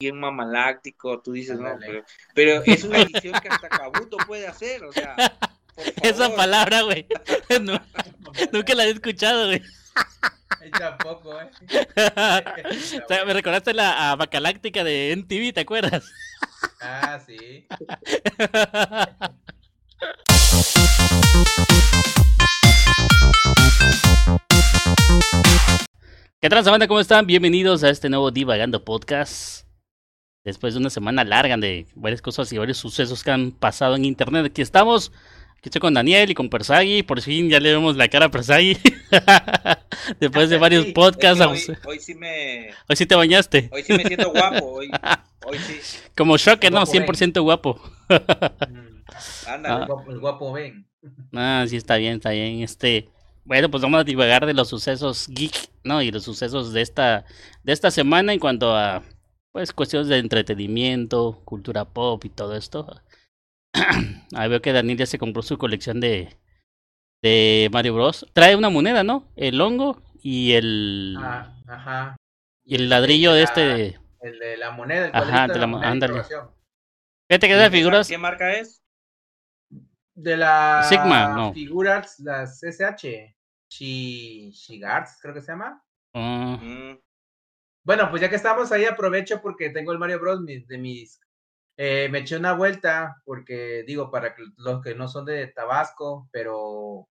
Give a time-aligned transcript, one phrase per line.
[0.00, 4.84] bien mamaláctico, tú dices, no, pero, pero, es una edición que hasta Kabuto puede hacer,
[4.84, 5.16] o sea.
[6.02, 7.06] Esa palabra, güey.
[8.52, 9.62] nunca la he escuchado, güey.
[10.78, 11.50] Tampoco, eh.
[13.26, 16.04] me recordaste la a Bacaláctica de NTV, ¿te acuerdas?
[16.80, 17.66] Ah, sí.
[26.40, 26.86] ¿Qué tal, banda?
[26.86, 27.26] ¿Cómo están?
[27.26, 29.67] Bienvenidos a este nuevo Divagando Podcast.
[30.48, 34.06] Después de una semana larga de varias cosas y varios sucesos que han pasado en
[34.06, 35.12] internet, aquí estamos.
[35.58, 37.02] Aquí estoy con Daniel y con Persagui.
[37.02, 38.78] Por fin ya le vemos la cara a Persagui.
[40.20, 41.68] Después de varios podcasts.
[41.84, 42.70] Hoy, sí me.
[42.88, 43.68] Hoy sí te bañaste.
[43.70, 44.64] Hoy sí me siento guapo.
[44.72, 44.90] Hoy,
[45.44, 45.98] hoy sí.
[46.16, 46.86] Como Shocker, ¿no?
[46.86, 47.78] 100% guapo.
[49.46, 50.04] Ándale, ah.
[50.08, 50.86] el guapo ven.
[51.34, 52.62] Ah, sí, está bien, está bien.
[52.62, 53.10] Este.
[53.44, 56.00] Bueno, pues vamos a divagar de los sucesos geek, ¿no?
[56.00, 57.26] Y los sucesos de esta,
[57.64, 59.02] de esta semana en cuanto a,
[59.58, 63.02] pues, cuestiones de entretenimiento, cultura pop y todo esto.
[64.36, 66.36] Ahí veo que Daniel ya se compró su colección de,
[67.24, 68.24] de Mario Bros.
[68.34, 69.26] Trae una moneda, ¿no?
[69.34, 71.16] El hongo y el...
[71.18, 72.16] Ah, ajá.
[72.64, 73.98] Y el ladrillo de este...
[74.20, 75.08] El de la moneda.
[75.08, 75.90] El ajá, de la, moneda.
[75.90, 76.22] Ándale.
[76.22, 78.06] Fíjate que de figuras...
[78.06, 78.80] ¿Qué marca es?
[80.14, 81.52] De la Sigma, no.
[81.52, 83.34] Figuras, las SH.
[83.68, 85.82] Shigards, creo que se llama.
[86.14, 86.87] Mm.
[87.88, 90.44] Bueno, pues ya que estamos ahí, aprovecho porque tengo el Mario Bros.
[90.44, 91.18] de mis.
[91.78, 97.08] Eh, me eché una vuelta porque, digo, para los que no son de Tabasco, pero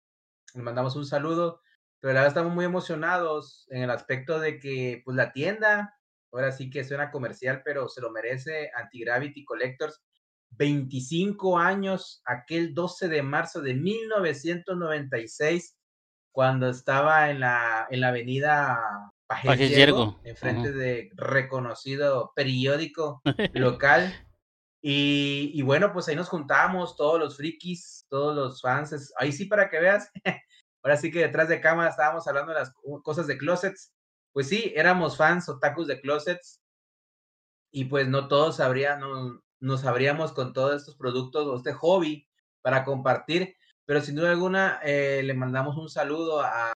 [0.53, 1.61] le mandamos un saludo.
[2.00, 5.98] Pero la verdad estamos muy emocionados en el aspecto de que, pues la tienda,
[6.31, 10.03] ahora sí que suena comercial, pero se lo merece, Anti-Gravity Collectors.
[10.52, 15.75] 25 años, aquel 12 de marzo de 1996,
[16.31, 18.80] cuando estaba en la, en la avenida
[19.28, 23.22] Pajes Yergo, enfrente de reconocido periódico
[23.53, 24.14] local.
[24.81, 29.14] Y, y, bueno, pues ahí nos juntamos, todos los frikis, todos los fans.
[29.17, 30.09] Ahí sí, para que veas,
[30.83, 32.73] ahora sí que detrás de cámara estábamos hablando de las
[33.04, 33.93] cosas de closets.
[34.32, 36.61] Pues sí, éramos fans otakus de closets.
[37.71, 42.27] Y pues no todos sabrían, no, nos abríamos con todos estos productos o este hobby
[42.61, 43.55] para compartir.
[43.86, 46.73] Pero sin duda alguna, eh, le mandamos un saludo a,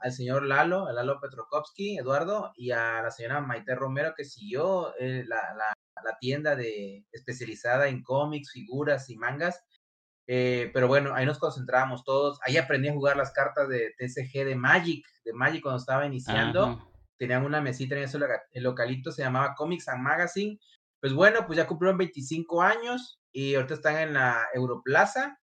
[0.00, 4.94] al señor Lalo, a Lalo Petrokovsky, Eduardo, y a la señora Maite Romero, que siguió
[4.98, 5.72] eh, la, la,
[6.04, 9.62] la, tienda de, especializada en cómics, figuras y mangas.
[10.28, 12.38] Eh, pero bueno, ahí nos concentramos todos.
[12.42, 16.90] Ahí aprendí a jugar las cartas de TCG de Magic, de Magic cuando estaba iniciando.
[17.18, 18.18] Tenían una mesita en ese
[18.52, 20.58] el localito, se llamaba Comics and Magazine.
[21.00, 25.38] Pues bueno, pues ya cumplieron 25 años y ahorita están en la Europlaza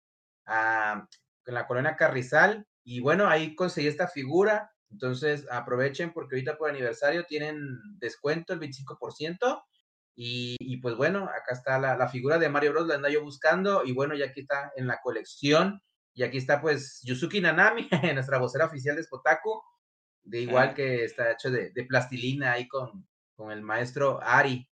[1.45, 2.65] en la colonia Carrizal.
[2.83, 4.71] Y bueno, ahí conseguí esta figura.
[4.89, 9.63] Entonces aprovechen porque ahorita por aniversario tienen descuento el 25%.
[10.15, 12.87] Y, y pues bueno, acá está la, la, figura de Mario Bros.
[12.87, 13.83] La ando yo buscando.
[13.85, 15.81] Y bueno, ya aquí está en la colección.
[16.13, 19.61] Y aquí está pues Yusuki Nanami, nuestra vocera oficial de Spotaku.
[20.23, 24.67] De igual que está hecho de, de plastilina ahí con, con el maestro Ari.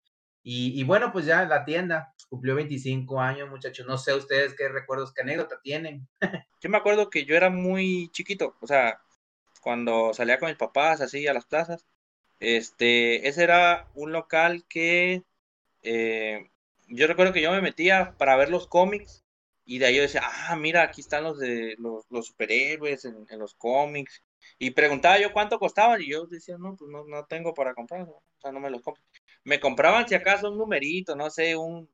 [0.47, 3.87] Y, bueno, pues ya la tienda cumplió 25 años, muchachos.
[3.87, 6.07] No sé ustedes qué recuerdos, qué anécdota tienen.
[6.61, 9.01] yo me acuerdo que yo era muy chiquito, o sea,
[9.63, 11.87] cuando salía con mis papás así a las plazas,
[12.41, 15.23] este, ese era un local que
[15.83, 16.51] eh,
[16.89, 19.25] yo recuerdo que yo me metía para ver los cómics
[19.65, 23.39] y de ahí yo decía, ah, mira, aquí están los de los, superhéroes en, en,
[23.39, 24.23] los cómics.
[24.59, 28.03] Y preguntaba yo cuánto costaban y yo decía, no, pues no, no tengo para comprar,
[28.03, 29.03] o sea, no me los compro
[29.45, 31.89] me compraban si acaso un numerito, no sé, un,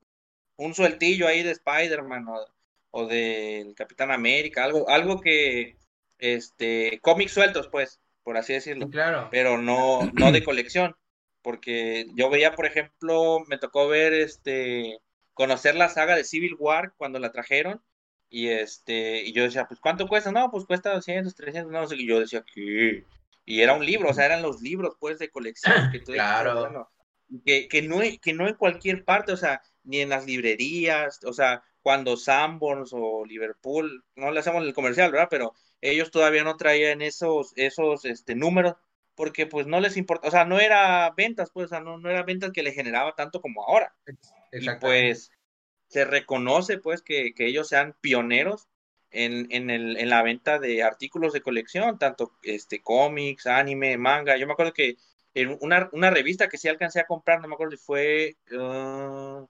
[0.55, 2.45] un sueltillo ahí de Spider-Man o,
[2.91, 5.77] o del Capitán América, algo, algo que,
[6.21, 8.89] este, cómics sueltos, pues, por así decirlo.
[8.89, 9.27] Claro.
[9.31, 10.95] Pero no, no de colección.
[11.41, 14.99] Porque yo veía, por ejemplo, me tocó ver, este,
[15.33, 17.81] conocer la saga de Civil War cuando la trajeron.
[18.29, 20.31] Y este, y yo decía, pues, ¿cuánto cuesta?
[20.31, 21.95] No, pues cuesta 200, 300, no sé.
[21.97, 23.03] Y yo decía, ¿qué?
[23.43, 25.91] Y era un libro, o sea, eran los libros, pues, de colección.
[25.91, 26.89] Que claro
[27.45, 31.33] que, que, no, que no en cualquier parte, o sea, ni en las librerías, o
[31.33, 35.27] sea, cuando Sanborns o Liverpool, no le hacemos el comercial, ¿verdad?
[35.29, 38.75] Pero ellos todavía no traían esos, esos este, números
[39.15, 42.09] porque pues no les importa, o sea, no era ventas, pues, o sea, no, no
[42.09, 43.93] era ventas que le generaba tanto como ahora.
[44.51, 45.31] Y pues
[45.87, 48.67] se reconoce pues que, que ellos sean pioneros
[49.11, 54.37] en, en, el, en la venta de artículos de colección, tanto este cómics, anime, manga.
[54.37, 54.95] Yo me acuerdo que
[55.33, 59.47] en una, una revista que sí alcancé a comprar, no me acuerdo si fue, uh,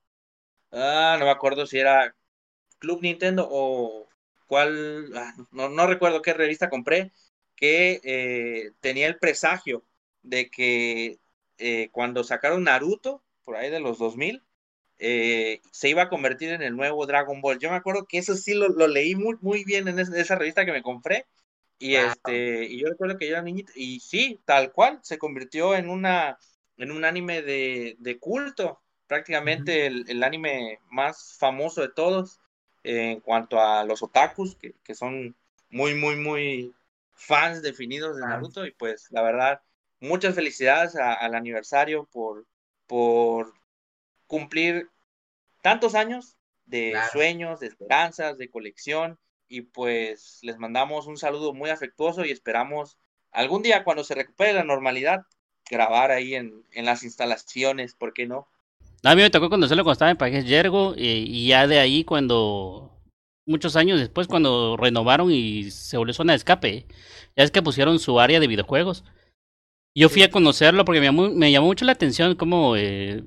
[0.71, 2.15] ah, no me acuerdo si era
[2.79, 4.07] Club Nintendo o
[4.47, 7.11] cuál, ah, no, no, recuerdo qué revista compré,
[7.55, 9.85] que eh, tenía el presagio
[10.23, 11.19] de que
[11.57, 14.43] eh, cuando sacaron Naruto, por ahí de los 2000,
[14.99, 17.59] eh, se iba a convertir en el nuevo Dragon Ball.
[17.59, 20.71] Yo me acuerdo que eso sí lo, leí muy, muy bien en esa revista que
[20.71, 21.25] me compré.
[21.81, 25.73] Y este, y yo recuerdo que yo era niñito, y sí, tal cual, se convirtió
[25.73, 26.37] en una,
[26.77, 32.39] en un anime de, culto, prácticamente el, anime más famoso de todos
[32.83, 35.35] en cuanto a los otakus, que, que son
[35.71, 36.71] muy, muy, muy
[37.13, 39.61] fans definidos de Naruto, y pues la verdad,
[39.99, 42.45] muchas felicidades al aniversario por,
[42.85, 43.55] por
[44.27, 44.87] cumplir
[45.63, 46.37] tantos años
[46.67, 49.17] de sueños, de esperanzas, de colección
[49.51, 52.97] y pues les mandamos un saludo muy afectuoso y esperamos
[53.31, 55.25] algún día cuando se recupere la normalidad
[55.69, 58.47] grabar ahí en, las instalaciones, ¿por qué no?
[59.03, 62.05] A mí me tocó conocerlo cuando estaba en Pajes Yergo y, y ya de ahí
[62.05, 62.97] cuando
[63.45, 66.85] muchos años después cuando renovaron y se volvió zona de escape,
[67.35, 69.03] ya es que pusieron su área de videojuegos.
[69.93, 73.25] Yo fui a conocerlo porque me llamó, me llamó mucho la atención cómo eh,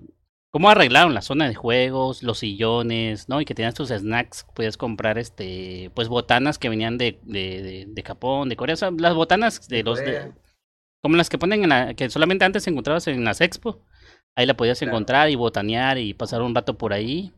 [0.55, 3.41] cómo arreglaron la zona de juegos, los sillones, ¿no?
[3.41, 8.03] Y que tenías tus snacks, podías comprar este, pues botanas que venían de, de, de,
[8.05, 9.99] Japón, de Corea, o sea, las botanas de los
[11.03, 13.85] como las que ponen en la, que solamente antes encontrabas en las expo,
[14.37, 17.33] ahí la podías encontrar y botanear y pasar un rato por ahí.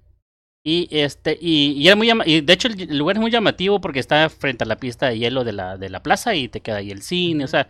[0.63, 4.01] Y este, y, y era muy y de hecho el lugar es muy llamativo porque
[4.01, 6.77] está frente a la pista de hielo de la, de la plaza y te queda
[6.77, 7.67] ahí el cine, o sea,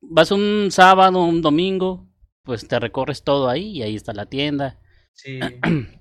[0.00, 2.07] vas un sábado, un domingo,
[2.48, 4.78] pues te recorres todo ahí y ahí está la tienda.
[5.12, 5.38] Sí.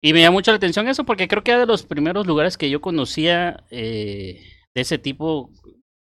[0.00, 2.56] Y me llama mucho la atención eso porque creo que era de los primeros lugares
[2.56, 4.40] que yo conocía eh,
[4.72, 5.50] de ese tipo,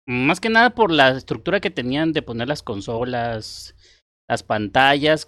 [0.07, 3.75] más que nada por la estructura que tenían de poner las consolas,
[4.29, 5.27] las pantallas.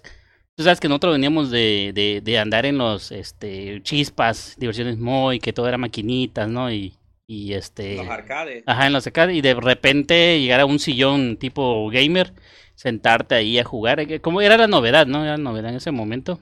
[0.56, 5.38] Tú sabes que nosotros veníamos de, de, de andar en los este, chispas, diversiones muy,
[5.38, 6.72] que todo era maquinitas, ¿no?
[6.72, 6.94] Y,
[7.28, 7.96] y este...
[7.96, 8.64] Los arcades.
[8.64, 9.36] Ajá, en los arcades.
[9.36, 12.32] Y de repente llegar a un sillón tipo gamer
[12.76, 13.98] sentarte ahí a jugar.
[13.98, 15.24] Eh, ¿Cómo era la novedad, no?
[15.24, 16.38] Era la novedad en ese momento.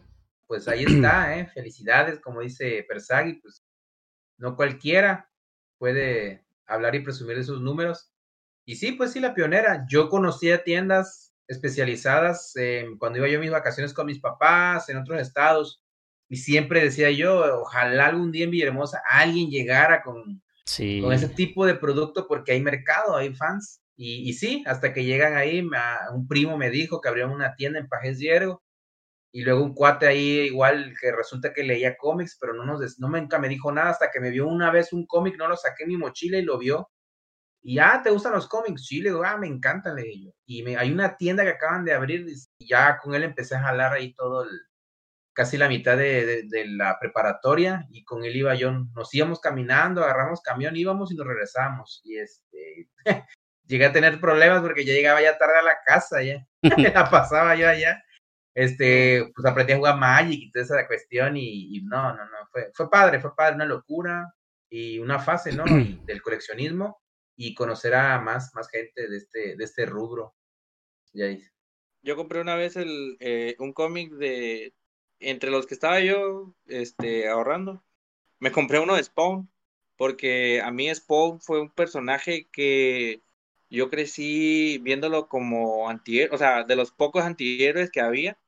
[0.47, 1.47] Pues ahí está, ¿eh?
[1.47, 3.65] Felicidades, como dice Persagui, pues
[4.37, 5.31] no cualquiera
[5.79, 8.11] puede hablar y presumir de sus números.
[8.67, 9.87] Y sí, pues sí, la pionera.
[9.89, 12.55] Yo conocía tiendas especializadas
[12.99, 15.83] cuando iba yo a mis vacaciones con mis papás en otros estados.
[16.29, 20.43] Y siempre decía yo, ojalá algún día en Villahermosa alguien llegara con,
[21.03, 23.84] con ese tipo de producto porque hay mercado, hay fans.
[23.97, 25.61] Y, sí, hasta que llegan ahí,
[26.13, 28.63] un primo me dijo que abrieron una tienda en Pajes Diego
[29.33, 33.09] y luego un cuate ahí igual que resulta que leía cómics, pero no nos no
[33.09, 35.85] nunca me dijo nada hasta que me vio una vez un cómic, no lo saqué
[35.85, 36.91] en mi mochila y lo vio.
[37.63, 38.87] Y ah, ¿te gustan los cómics?
[38.87, 40.33] Sí, le digo, ah, me encantan, le dije yo.
[40.47, 42.27] Y me, hay una tienda que acaban de abrir
[42.59, 44.51] y ya con él empecé a jalar ahí todo el,
[45.35, 50.03] casi la mitad de, de, la preparatoria y con él iba yo, nos íbamos caminando,
[50.03, 52.01] agarramos camión, íbamos y nos regresamos.
[52.05, 52.89] Y este,
[53.67, 56.47] llegué a tener problemas porque yo llegaba ya tarde a la casa, ya,
[56.95, 58.03] la pasaba yo allá.
[58.55, 62.71] Este, pues aprendí a jugar Magic y toda esa cuestión y, no, no, no, fue,
[62.73, 64.33] fue padre, fue padre, una locura
[64.71, 65.65] y una fase, ¿no?
[66.07, 67.01] del coleccionismo
[67.37, 70.35] y conocer a más, más gente de este, de este rubro.
[71.13, 71.27] Ya
[72.03, 74.75] Yo compré una vez el, eh, un cómic de,
[75.19, 77.85] entre los que estaba yo este, ahorrando,
[78.39, 79.51] me compré uno de Spawn,
[79.97, 83.23] porque a mí Spawn fue un personaje que
[83.75, 88.39] yo crecí viéndolo como antihéroe, o sea, de los pocos antihéroes que había,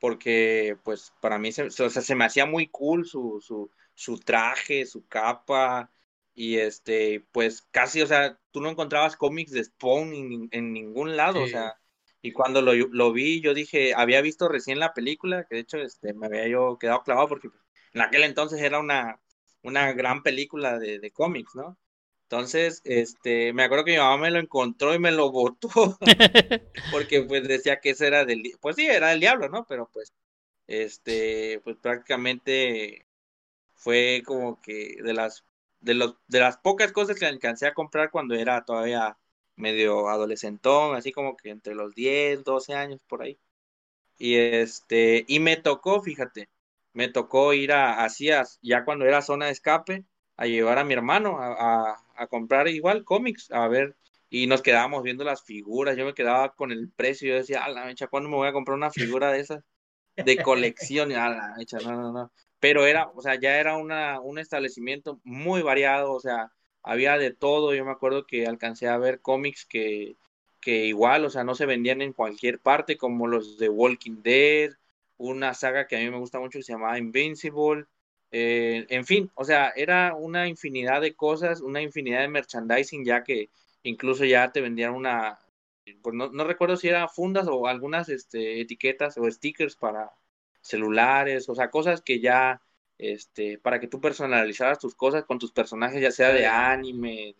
[0.00, 4.18] porque pues para mí se, o sea, se me hacía muy cool su, su, su
[4.18, 5.90] traje, su capa,
[6.34, 11.42] y este, pues casi, o sea, tú no encontrabas cómics de Spawn en, ningún lado,
[11.42, 11.78] o sea,
[12.20, 15.78] y cuando lo, lo, vi, yo dije, había visto recién la película, que de hecho
[15.78, 17.48] este, me había yo quedado clavado porque
[17.92, 19.20] en aquel entonces era una,
[19.62, 21.78] una gran película de, de cómics, ¿no?
[22.28, 25.68] Entonces, este, me acuerdo que mi mamá me lo encontró y me lo botó,
[26.90, 29.64] porque pues decía que ese era del, pues sí, era del diablo, ¿no?
[29.68, 30.12] Pero pues,
[30.66, 33.06] este, pues prácticamente
[33.74, 35.44] fue como que de las,
[35.80, 39.18] de los, de las pocas cosas que alcancé a comprar cuando era todavía
[39.56, 43.38] medio adolescentón, así como que entre los 10, 12 años por ahí.
[44.18, 46.48] Y este, y me tocó, fíjate,
[46.92, 48.30] me tocó ir a, así,
[48.62, 50.04] ya cuando era zona de escape,
[50.36, 53.96] a llevar a mi hermano a, a, comprar igual cómics, a ver,
[54.30, 57.68] y nos quedábamos viendo las figuras, yo me quedaba con el precio, yo decía, a
[57.68, 59.64] la mecha, ¿cuándo me voy a comprar una figura de esas?
[60.16, 62.32] De colección, a la mecha, no, no, no.
[62.58, 67.32] Pero era, o sea, ya era una, un establecimiento muy variado, o sea, había de
[67.32, 70.16] todo, yo me acuerdo que alcancé a ver cómics que,
[70.60, 74.70] que igual, o sea, no se vendían en cualquier parte, como los de Walking Dead,
[75.16, 77.86] una saga que a mí me gusta mucho que se llamaba Invincible,
[78.38, 83.24] eh, en fin, o sea, era una infinidad de cosas, una infinidad de merchandising, ya
[83.24, 83.48] que
[83.82, 85.38] incluso ya te vendían una,
[86.02, 90.12] pues no, recuerdo si eran fundas o algunas este, etiquetas o stickers para
[90.60, 92.60] celulares, o sea, cosas que ya,
[92.98, 97.34] este, para que tú personalizaras tus cosas con tus personajes, ya sea de anime,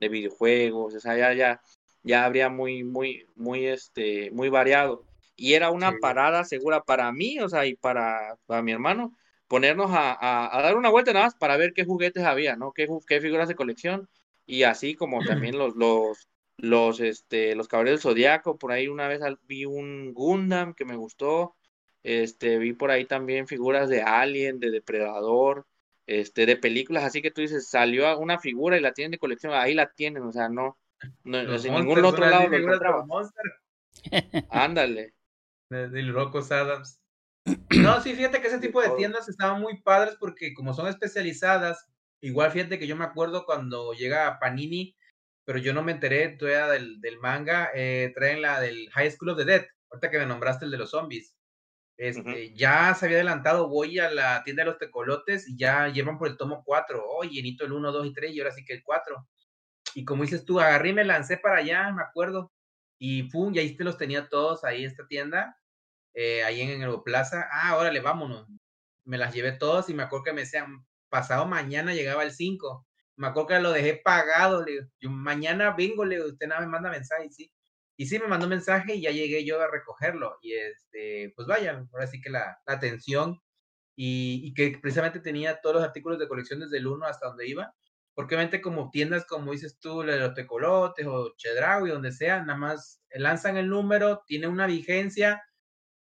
[0.00, 1.62] de, videojuegos, o sea, ya, ya,
[2.02, 5.04] ya habría muy, muy, muy, este, muy variado.
[5.36, 9.16] Y era una parada segura para mí, o sea, y para, para mi hermano,
[9.52, 12.72] ponernos a, a, dar una vuelta nada más para ver qué juguetes había, ¿no?
[12.72, 14.08] Qué, qué figuras de colección,
[14.46, 19.08] y así como también los, los, los, este, los Caballeros del Zodiaco, por ahí una
[19.08, 21.54] vez vi un Gundam que me gustó,
[22.02, 25.66] este, vi por ahí también figuras de Alien, de Depredador,
[26.06, 29.52] este, de películas, así que tú dices, salió una figura y la tienen de colección,
[29.52, 30.78] ahí la tienen, o sea, no,
[31.24, 33.04] no en ningún otro lado lo encontraba.
[34.48, 35.12] Ándale.
[35.68, 36.00] De, de
[36.50, 37.01] Adams.
[37.44, 41.88] No, sí, fíjate que ese tipo de tiendas estaban muy padres porque como son especializadas,
[42.20, 44.96] igual fíjate que yo me acuerdo cuando llega Panini,
[45.44, 49.30] pero yo no me enteré todavía del, del manga, eh, traen la del High School
[49.30, 51.34] of the Dead, ahorita que me nombraste el de los zombies.
[51.98, 56.18] Este, Ya se había adelantado, voy a la tienda de los tecolotes y ya llevan
[56.18, 57.04] por el tomo 4.
[57.06, 59.28] Oh, llenito el 1, 2 y 3 y ahora sí que el 4.
[59.94, 62.50] Y como dices tú, agarré y me lancé para allá, me acuerdo.
[62.98, 65.56] Y pum, y ahí te los tenía todos ahí esta tienda,
[66.14, 67.48] eh, ahí en el Plaza.
[67.50, 68.46] Ah, órale, vámonos.
[69.04, 72.86] Me las llevé todas y me acuerdo que me decían, pasado mañana llegaba el 5.
[73.16, 76.90] Me acuerdo que lo dejé pagado, le yo, mañana vengo, le usted nada me manda
[76.90, 77.52] mensaje, sí.
[77.96, 80.38] Y sí, me mandó mensaje y ya llegué yo a recogerlo.
[80.42, 83.40] Y este, pues vaya, ahora sí que la, atención
[83.96, 87.46] y, y, que precisamente tenía todos los artículos de colección desde el 1 hasta donde
[87.48, 87.74] iba.
[88.14, 93.02] Porque obviamente como tiendas, como dices tú, los tecolotes o Chedraui, donde sea, nada más
[93.14, 95.42] lanzan el número, tiene una vigencia,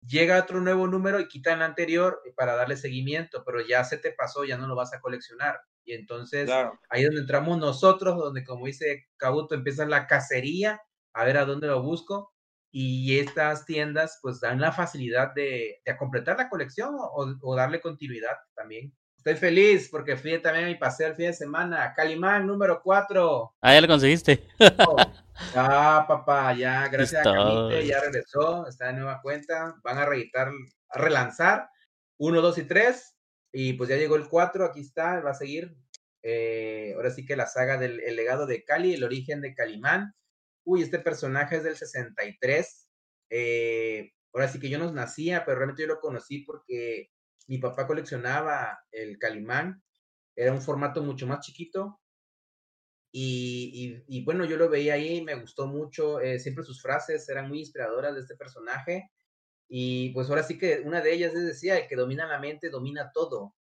[0.01, 4.11] llega otro nuevo número y quitan el anterior para darle seguimiento, pero ya se te
[4.11, 5.59] pasó, ya no lo vas a coleccionar.
[5.83, 6.49] Y entonces
[6.89, 10.81] ahí es donde entramos nosotros, donde como dice Cabuto, empieza la cacería
[11.13, 12.33] a ver a dónde lo busco.
[12.71, 18.35] Y estas tiendas pues dan la facilidad de, de completar la colección o, darle continuidad
[18.55, 18.93] también.
[19.19, 21.93] Estoy feliz porque fui también a mi paseo el fin de semana.
[21.93, 23.55] Calimán número 4.
[23.59, 24.47] Ah, ya lo conseguiste.
[25.55, 29.75] ah, papá, ya, gracias a Camite, ya regresó, está en nueva cuenta.
[29.83, 30.49] Van a reeditar,
[30.87, 31.69] a relanzar
[32.17, 33.15] 1, 2 y 3.
[33.51, 35.75] Y pues ya llegó el 4, aquí está, va a seguir.
[36.23, 40.15] Eh, ahora sí que la saga del el legado de Cali, el origen de Calimán
[40.69, 42.87] uy, este personaje es del 63.
[43.31, 47.09] Eh, ahora sí que yo no nacía, pero realmente yo lo conocí porque
[47.47, 49.83] mi papá coleccionaba el Calimán.
[50.35, 51.99] Era un formato mucho más chiquito.
[53.11, 56.19] Y, bueno, yo lo veía ahí, me gustó mucho.
[56.19, 59.09] Eh, siempre sus frases eran muy inspiradoras de este personaje.
[59.67, 63.11] Y pues ahora sí que una de ellas decía, el que domina la mente domina
[63.13, 63.55] todo.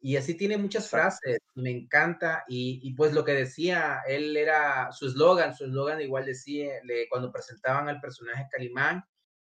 [0.00, 2.44] Y así tiene muchas frases, me encanta.
[2.48, 7.32] Y, pues lo que decía, él era su eslogan, su eslogan igual decía, le, cuando
[7.32, 9.04] presentaban al personaje Calimán,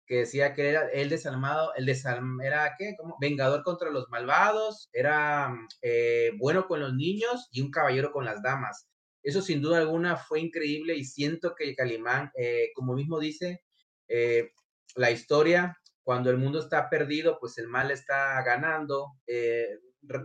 [0.09, 2.95] que decía que era el desalmado, el desalm, era ¿qué?
[2.97, 8.25] como vengador contra los malvados, era eh, bueno con los niños y un caballero con
[8.25, 8.89] las damas.
[9.21, 13.61] Eso sin duda alguna fue increíble y siento que Calimán, eh, como mismo dice,
[14.07, 14.49] eh,
[14.95, 19.13] la historia, cuando el mundo está perdido, pues el mal está ganando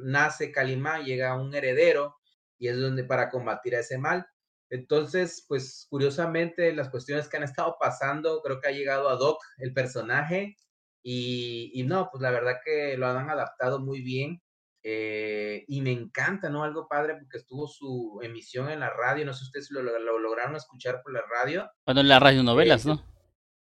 [0.02, 2.16] nace Calimán, llega un heredero
[2.58, 4.26] y es donde para combatir a ese mal.
[4.70, 9.42] Entonces, pues curiosamente las cuestiones que han estado pasando, creo que ha llegado a Doc
[9.58, 10.56] el personaje
[11.02, 14.40] y, no, pues la verdad que lo han adaptado muy bien
[14.82, 16.64] eh, y me encanta, ¿no?
[16.64, 19.82] Algo padre porque estuvo su emisión en la radio, no sé si ustedes lo,
[20.18, 21.70] lograron escuchar por la radio.
[21.84, 23.04] Bueno, en las radionovelas, ¿no?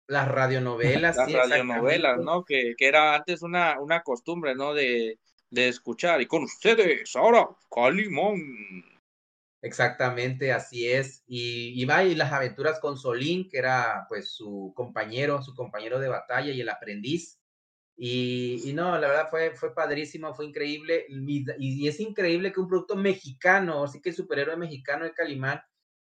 [0.08, 1.16] Las radionovelas.
[1.16, 2.44] Las radionovelas, ¿no?
[2.44, 4.72] Que, que, era antes una, una costumbre, ¿no?
[4.72, 5.18] De,
[5.50, 6.20] de escuchar.
[6.22, 8.95] Y con ustedes, ahora, Calimón.
[9.66, 11.24] Exactamente, así es.
[11.26, 15.98] Y, y va y las aventuras con Solín, que era pues su compañero, su compañero
[15.98, 17.40] de batalla y el aprendiz.
[17.96, 21.06] Y, y no, la verdad fue, fue padrísimo, fue increíble.
[21.08, 25.60] Y, es increíble que un producto mexicano, así que el superhéroe mexicano de Calimán,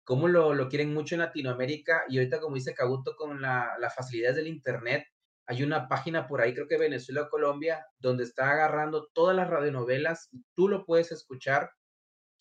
[0.04, 2.04] como lo, lo, quieren mucho en Latinoamérica.
[2.10, 5.06] Y ahorita, como dice Cabuto, con la, las facilidades del Internet,
[5.46, 9.48] hay una página por ahí, creo que Venezuela o Colombia, donde está agarrando todas las
[9.48, 11.70] radionovelas y tú lo puedes escuchar.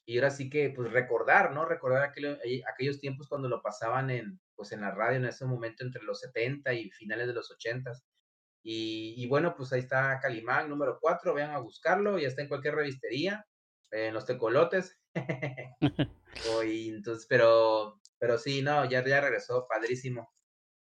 [0.09, 1.65] Y ahora sí que, pues recordar, ¿no?
[1.65, 6.01] Recordar aquellos tiempos cuando lo pasaban en, pues, en la radio en ese momento entre
[6.01, 7.91] los 70 y finales de los 80.
[8.63, 12.47] Y, y bueno, pues ahí está Calimán número 4, vean a buscarlo, ya está en
[12.47, 13.45] cualquier revistería,
[13.91, 14.97] en los tecolotes.
[16.63, 20.33] entonces, pero, pero sí, no, ya, ya regresó, padrísimo.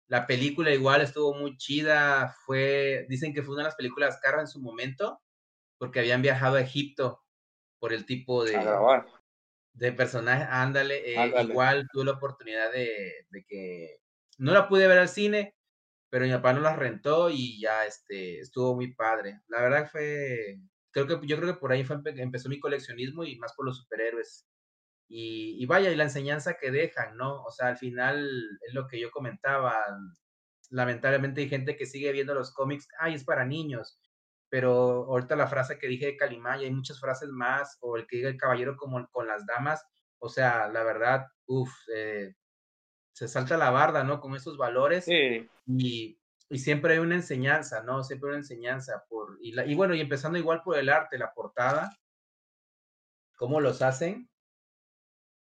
[0.07, 4.41] La película igual estuvo muy chida, fue, dicen que fue una de las películas caras
[4.41, 5.21] en su momento,
[5.77, 7.22] porque habían viajado a Egipto
[7.83, 8.57] por el tipo de,
[9.73, 10.45] de personaje.
[10.49, 13.97] Ándale, eh, igual tuve la oportunidad de, de, que
[14.37, 15.53] no la pude ver al cine,
[16.09, 19.41] pero mi papá no las rentó y ya este, estuvo muy padre.
[19.49, 20.61] La verdad fue,
[20.91, 23.79] creo que, yo creo que por ahí fue, empezó mi coleccionismo y más por los
[23.79, 24.47] superhéroes.
[25.09, 27.43] Y, y, vaya, y la enseñanza que dejan, ¿no?
[27.43, 28.25] O sea, al final
[28.65, 29.75] es lo que yo comentaba.
[30.69, 33.99] Lamentablemente hay gente que sigue viendo los cómics, ay, es para niños.
[34.53, 38.05] Pero ahorita la frase que dije de Calimán, y hay muchas frases más, o el
[38.05, 39.83] que diga el caballero como con las damas,
[40.19, 42.35] o sea, la verdad, uff, eh,
[43.13, 44.21] se salta la barda, ¿no?
[44.21, 45.07] Con esos valores.
[45.07, 48.03] Y, y, siempre hay una enseñanza, ¿no?
[48.03, 49.03] Siempre una enseñanza.
[49.09, 51.89] por y, y bueno, y empezando igual por el arte, la portada,
[53.35, 54.29] cómo los hacen.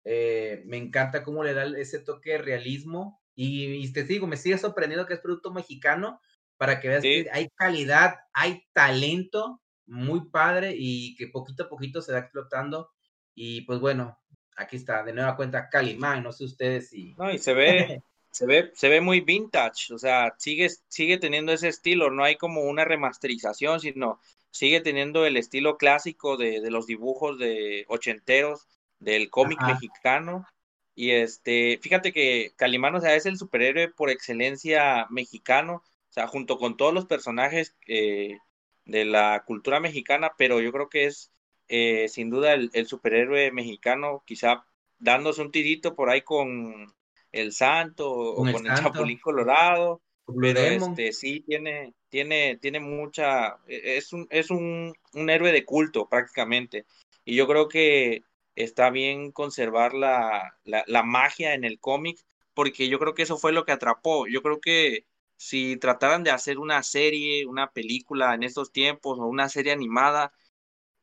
[0.05, 3.21] Eh, me encanta cómo le da ese toque de realismo.
[3.35, 6.21] Y, te digo, me sigue sorprendiendo que es producto mexicano
[6.63, 12.01] para que veas que hay calidad, hay talento muy padre y que poquito a poquito
[12.01, 12.89] se va explotando.
[13.35, 14.17] Y pues bueno,
[14.55, 17.15] aquí está, de nueva cuenta Calimán, no sé ustedes si.
[17.15, 18.01] No, y se ve,
[18.31, 22.37] se ve, se ve muy vintage, o sea, sigue, sigue teniendo ese estilo, no hay
[22.37, 28.69] como una remasterización, sino sigue teniendo el estilo clásico de, de los dibujos de ochenteros
[28.99, 30.47] del cómic mexicano.
[30.95, 36.27] Y este, fíjate que Calimán, o sea, es el superhéroe por excelencia mexicano, o sea,
[36.27, 38.37] junto con todos los personajes eh,
[38.85, 41.31] de la cultura mexicana, pero yo creo que es
[41.69, 44.63] eh, sin duda el, superhéroe mexicano, quizá
[44.99, 46.93] dándose un tirito por ahí con
[47.31, 50.03] el Santo o con el, Chapulín Colorado,
[50.39, 55.65] pero este sí tiene, tiene, tiene mucha, e, es un, es un, un héroe de
[55.65, 56.85] culto prácticamente.
[57.25, 58.21] Y yo creo que
[58.55, 62.19] está bien conservar la, la, la magia en el cómic,
[62.53, 64.27] porque yo creo que eso fue lo que atrapó.
[64.27, 69.25] Yo creo que si trataran de hacer una serie, una película en estos tiempos o
[69.25, 70.33] una serie animada,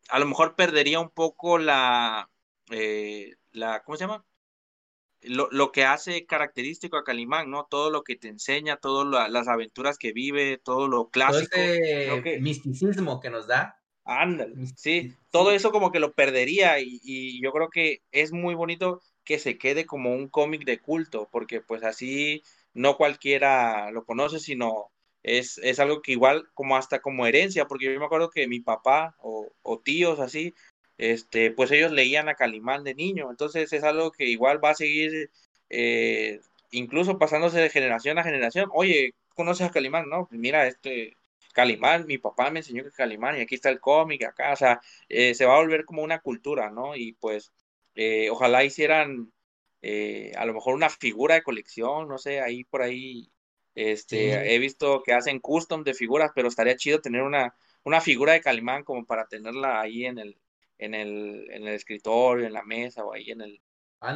[0.09, 2.31] a lo mejor perdería un poco la,
[2.71, 4.25] eh, la ¿cómo se llama?
[5.23, 7.67] Lo, lo, que hace característico a Calimán, ¿no?
[7.69, 11.57] Todo lo que te enseña, todas las aventuras que vive, todo lo clásico.
[12.09, 13.77] Todo misticismo que nos da.
[14.05, 18.55] Ándale, sí, todo eso como que lo perdería y, y, yo creo que es muy
[18.55, 22.43] bonito que se quede como un cómic de culto, porque pues así
[22.75, 24.91] no cualquiera lo conoce, sino
[25.23, 28.61] es, es algo que igual como hasta como herencia, porque yo me acuerdo que mi
[28.61, 29.51] papá o,
[29.85, 30.55] tíos así,
[30.99, 34.75] este, pues ellos leían a Calimán de niño, entonces es algo que igual va a
[34.75, 35.31] seguir
[35.71, 38.69] eh, incluso pasándose de generación a generación.
[38.73, 40.09] Oye, ¿conoces a Calimán?
[40.09, 41.17] No, pues mira, este
[41.53, 44.81] Calimán, mi papá me enseñó que Calimán y aquí está el cómic, acá, o sea,
[45.09, 46.97] eh, se va a volver como una cultura, ¿no?
[46.97, 47.53] Y pues
[47.95, 49.33] eh, ojalá hicieran
[49.83, 53.31] a lo mejor una figura de colección, no sé, ahí por ahí
[53.75, 58.33] este, he visto que hacen custom de figuras, pero estaría chido tener una, una figura
[58.33, 60.39] de Calimán como para tenerla ahí en el,
[60.79, 63.63] en el, en el escritorio, en la mesa o ahí en el,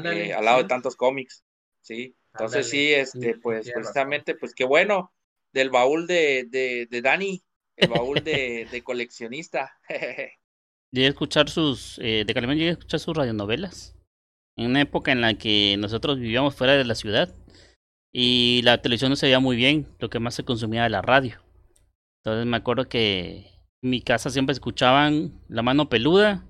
[0.05, 1.45] eh, al lado de tantos cómics,
[1.81, 2.17] sí.
[2.33, 5.13] Entonces sí, este, pues precisamente, pues qué bueno,
[5.53, 7.45] del baúl de, de, de Dani,
[7.77, 9.79] el baúl de, de coleccionista.
[10.91, 13.94] llegué a escuchar sus, eh, de Calimán llegué a escuchar sus radionovelas,
[14.57, 17.35] en una época en la que nosotros vivíamos fuera de la ciudad
[18.13, 21.03] y la televisión no se veía muy bien, lo que más se consumía era la
[21.03, 21.41] radio.
[22.23, 23.51] Entonces me acuerdo que
[23.83, 26.47] en mi casa siempre escuchaban La Mano Peluda,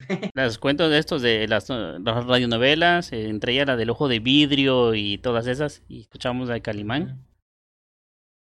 [0.34, 4.18] los cuentos de estos de las, las radionovelas, eh, entre ellas la del Ojo de
[4.18, 7.24] Vidrio y todas esas, y escuchábamos la de Calimán.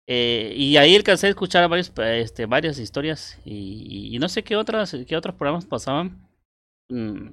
[0.08, 4.58] Eh, y ahí alcancé a escuchar varios, este, varias historias y, y, no sé qué
[4.58, 6.28] otras qué otros programas pasaban.
[6.90, 7.30] Mm,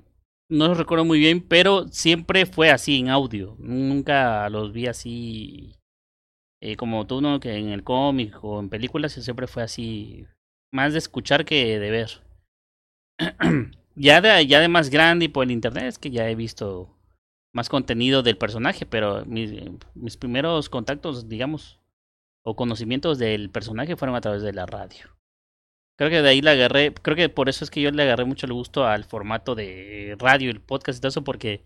[0.50, 3.56] no lo recuerdo muy bien, pero siempre fue así en audio.
[3.58, 5.76] Nunca los vi así
[6.60, 7.40] eh, como tú, ¿no?
[7.40, 10.26] Que en el cómic o en películas siempre fue así,
[10.72, 12.22] más de escuchar que de ver.
[13.94, 16.96] ya, de, ya de más grande y por el internet es que ya he visto
[17.52, 21.80] más contenido del personaje, pero mis primeros contactos, digamos,
[22.44, 25.19] o conocimientos del personaje fueron a través de la radio.
[26.00, 28.24] Creo que de ahí le agarré, creo que por eso es que yo le agarré
[28.24, 31.62] mucho el gusto al formato de radio, el podcast y todo eso, porque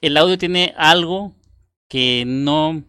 [0.00, 1.34] el audio tiene algo
[1.86, 2.84] que no,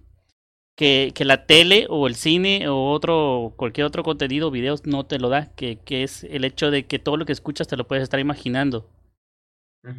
[0.78, 5.20] que, que la tele o el cine o otro, cualquier otro contenido, videos no te
[5.20, 7.86] lo da, que, que es el hecho de que todo lo que escuchas te lo
[7.86, 8.90] puedes estar imaginando.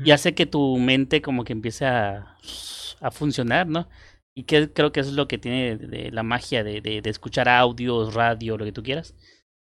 [0.06, 2.38] Y hace que tu mente como que empiece a,
[3.00, 3.90] a funcionar, ¿no?
[4.34, 7.10] Y que creo que eso es lo que tiene de, la magia de, de, de
[7.10, 9.14] escuchar audios, radio, lo que tú quieras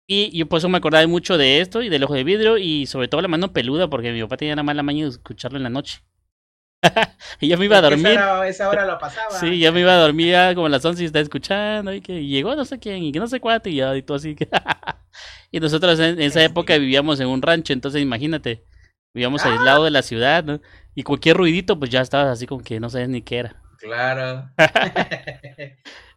[0.07, 2.85] y yo por eso me acordaba mucho de esto y del ojo de vidrio y
[2.85, 5.63] sobre todo la mano peluda porque mi papá tenía la mala maña de escucharlo en
[5.63, 6.01] la noche.
[7.39, 8.07] y yo me iba a dormir.
[8.07, 9.39] Esa, esa hora lo pasaba.
[9.39, 12.25] Sí, yo me iba a dormir como a las 11 y estaba escuchando y que
[12.25, 14.35] llegó no sé quién y que no sé cuánto y ya y todo así.
[15.51, 18.65] y nosotros en, esa época vivíamos en un rancho, entonces imagínate,
[19.13, 19.51] vivíamos ah.
[19.51, 20.59] aislados de la ciudad ¿no?
[20.95, 23.61] y cualquier ruidito pues ya estabas así como que no sabes ni qué era.
[23.81, 24.49] Claro.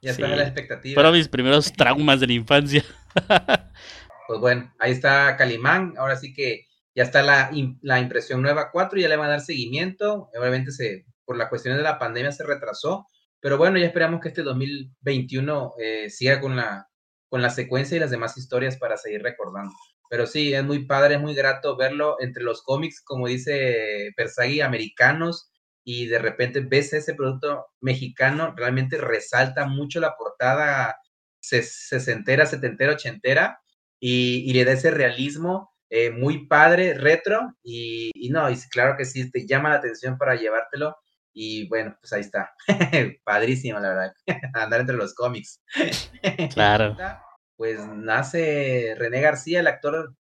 [0.02, 0.94] ya está la expectativa.
[0.94, 2.84] Fueron mis primeros traumas de la infancia.
[4.28, 5.94] pues bueno, ahí está Calimán.
[5.96, 7.50] Ahora sí que ya está la,
[7.80, 10.30] la impresión nueva 4, ya le van a dar seguimiento.
[10.38, 13.06] Obviamente se, por la cuestión de la pandemia se retrasó,
[13.40, 16.88] pero bueno, ya esperamos que este 2021 eh, siga con la,
[17.28, 19.74] con la secuencia y las demás historias para seguir recordando.
[20.08, 24.60] Pero sí, es muy padre, es muy grato verlo entre los cómics, como dice Persagui,
[24.60, 25.50] americanos,
[25.84, 30.96] y de repente ves ese producto mexicano, realmente resalta mucho la portada
[31.40, 33.60] sesentera, setentera, ochentera,
[34.00, 39.04] y, y le da ese realismo eh, muy padre, retro, y, no, y claro que
[39.04, 40.96] sí, te llama la atención para llevártelo,
[41.32, 42.52] y bueno, pues ahí está,
[43.24, 44.14] padrísimo, la verdad,
[44.54, 45.62] andar entre los cómics.
[46.54, 46.96] Claro.
[47.56, 50.14] pues nace René García, el actor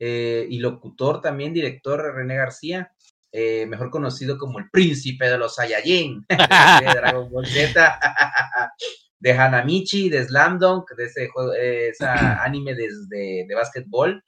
[0.00, 2.93] eh, y locutor también, director René García,
[3.36, 7.98] eh, mejor conocido como el príncipe de los Saiyajin, de Dragon Ball Z,
[9.18, 12.88] de Hanamichi, de Slam Dunk, de ese juego, esa anime de,
[13.48, 14.22] de básquetbol,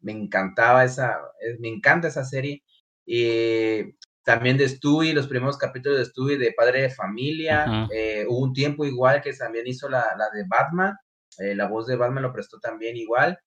[0.00, 2.64] me encantaba esa, eh, me encanta esa serie.
[3.06, 3.94] y
[4.24, 7.88] también de Stewie, los primeros capítulos de Stewie de Padre de Familia.
[7.90, 10.94] Eh, hubo un tiempo igual que también hizo la, la de Batman.
[11.38, 13.38] Eh, la voz de Batman lo prestó también igual.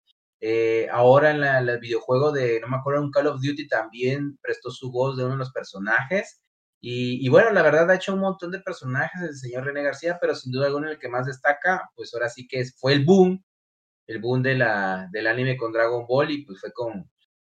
[0.92, 4.72] Ahora en, la, el videojuego de, no me acuerdo, un Call of Duty también prestó
[4.72, 6.42] su voz de uno de los personajes.
[6.80, 10.18] Y, y, bueno, la verdad ha hecho un montón de personajes el señor René García,
[10.20, 13.44] pero sin duda alguna el que más destaca, pues ahora sí que fue el boom
[14.12, 17.10] el boom de la, del anime con Dragon Ball y pues fue con,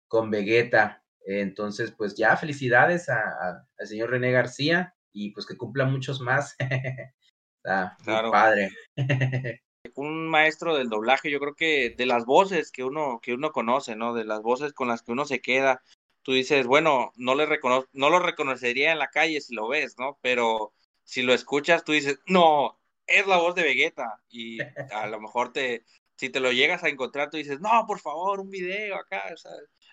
[0.08, 1.02] con Vegeta.
[1.26, 6.56] Entonces, pues ya felicidades al señor René García y pues que cumpla muchos más.
[7.62, 8.30] Está claro.
[8.30, 8.70] padre.
[9.94, 13.96] Un maestro del doblaje, yo creo que de las voces que uno, que uno conoce,
[13.96, 14.14] ¿no?
[14.14, 15.82] De las voces con las que uno se queda.
[16.22, 19.96] Tú dices, bueno, no, le recono no lo reconocería en la calle si lo ves,
[19.98, 20.18] ¿no?
[20.22, 20.72] Pero
[21.04, 24.20] si lo escuchas, tú dices, no, es la voz de Vegeta.
[24.28, 24.60] Y
[24.92, 25.84] a lo mejor te,
[26.16, 29.22] si te lo llegas a encontrar, tú dices, no, por favor, un video acá.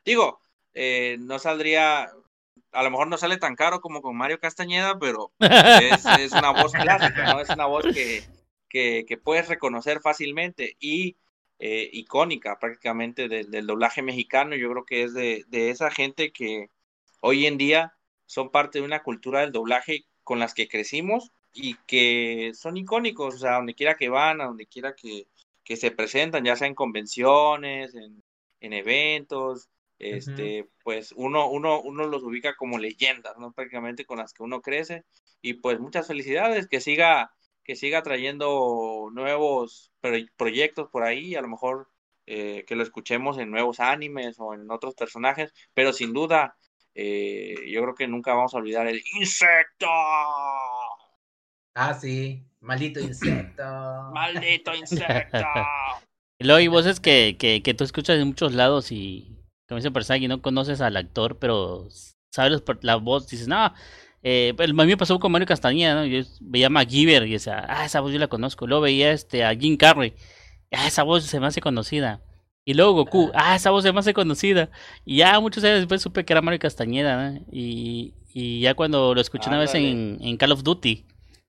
[0.06, 0.39] digo,
[0.73, 2.10] eh, no saldría,
[2.71, 6.71] a lo mejor no sale tan caro como con Mario Castañeda, pero es, una voz
[6.71, 7.39] clásica, ¿no?
[7.39, 8.23] Es una voz que,
[8.74, 11.18] que, puedes reconocer fácilmente y
[11.60, 14.56] eh, icónica prácticamente del, doblaje mexicano.
[14.56, 16.70] Yo creo que es de, de esa gente que
[17.22, 17.94] hoy en día
[18.26, 23.36] son parte de una cultura del doblaje con las que crecimos y que son icónicos,
[23.36, 25.28] o sea, donde quiera que van, a donde quiera que,
[25.64, 28.24] que se presentan, ya sea en convenciones, en,
[28.60, 33.54] en eventos, este, pues uno, uno, uno los ubica como leyendas, ¿no?
[33.54, 35.06] Prácticamente con las que uno crece.
[35.42, 37.32] Y pues muchas felicidades, que siga,
[37.63, 39.91] que siga trayendo nuevos
[40.38, 41.89] proyectos por ahí, a lo mejor
[42.26, 46.56] eh, que lo escuchemos en nuevos animes o en otros personajes, pero sin duda,
[46.95, 49.88] eh, yo creo que nunca vamos a olvidar el insecto.
[51.76, 53.63] Ah, sí, Maldito insecto.
[54.13, 55.38] Maldito insecto.
[56.39, 59.38] Y luego hay voces que, que, que tú escuchas en muchos lados y,
[59.69, 61.88] como dice Persagui, no conoces al actor, pero
[62.32, 63.71] sabes la voz, dices, no,
[64.24, 66.06] eh, a mí me pasó con Mario Castañeda, ¿no?
[66.06, 68.66] Yo veía a MacGyver y decía, ah, esa voz yo la conozco.
[68.68, 70.14] Luego veía este, a Jim Carrey,
[70.72, 72.22] ah, esa voz se me hace conocida.
[72.66, 74.70] Y luego Goku, ah, esa voz se me hace conocida.
[75.06, 77.40] Y ya muchos años después supe que era Mario Castañeda, ¿no?
[77.52, 81.06] Y, y ya cuando lo escuché una vez en, en Call of Duty,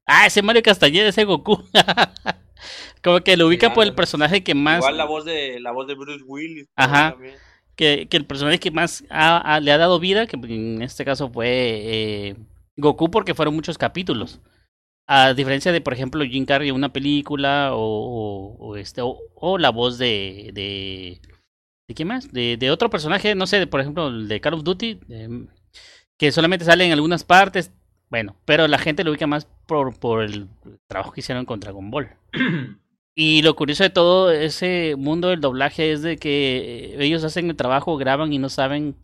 [0.07, 1.63] Ah, ese Mario Castañeda, ese Goku.
[3.03, 4.79] Como que lo ubica por el personaje que más.
[4.79, 6.69] Igual la voz de, la voz de Bruce Willis.
[6.77, 7.17] Ajá.
[7.77, 11.49] Que, que, el personaje que más le ha dado vida, que en este caso fue
[11.49, 12.37] eh,
[12.77, 14.41] Goku, porque fueron muchos capítulos.
[15.07, 19.71] A diferencia de, por ejemplo, Jim Carrey en una película o, o, este o, la
[19.71, 21.21] voz de, de
[21.87, 22.33] ¿De qué más?
[22.33, 25.01] De, de otro personaje, no sé, por ejemplo, el de Call of Duty,
[26.17, 27.73] que solamente sale en algunas partes,
[28.09, 30.49] bueno, pero la gente lo ubica más por, por el
[30.87, 32.09] trabajo que hicieron con Dragon Ball.
[33.15, 37.57] y lo curioso de todo ese mundo del doblaje es de que ellos hacen el
[37.57, 38.97] trabajo, graban y no saben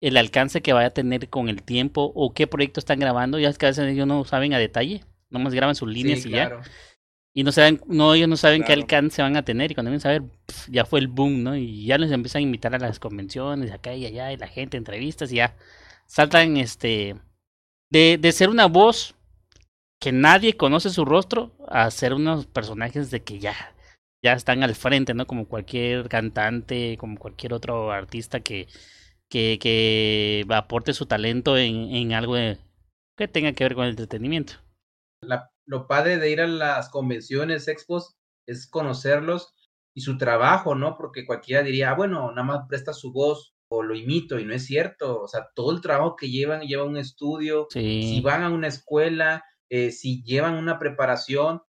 [0.00, 3.38] el alcance que vaya a tener con el tiempo o qué proyecto están grabando.
[3.38, 6.30] Ya es que a veces ellos no saben a detalle, nomás graban sus líneas y
[6.30, 6.60] ya.
[7.32, 9.70] Y no saben, no, ellos no saben qué alcance van a tener.
[9.70, 10.22] Y cuando vienen a ver,
[10.68, 11.54] ya fue el boom, ¿no?
[11.54, 14.76] Y ya les empiezan a invitar a las convenciones, acá y allá, y la gente,
[14.76, 15.54] entrevistas, y ya
[16.06, 17.14] saltan este
[17.88, 19.14] de, de ser una voz
[20.00, 23.54] que nadie conoce su rostro a ser unos personajes de que ya,
[24.24, 25.26] ya están al frente, ¿no?
[25.26, 28.66] Como cualquier cantante, como cualquier otro artista que,
[29.30, 32.34] que, que aporte su talento en, en algo
[33.16, 34.54] que tenga que ver con el entretenimiento.
[35.22, 38.16] La, lo padre de ir a las convenciones, expos,
[38.46, 39.54] es conocerlos
[39.94, 40.96] y su trabajo, ¿no?
[40.96, 44.52] Porque cualquiera diría, ah, bueno, nada más presta su voz o lo imito y no
[44.52, 45.20] es cierto.
[45.20, 49.44] O sea, todo el trabajo que llevan, lleva un estudio, si van a una escuela,
[49.68, 51.62] eh, si llevan una preparación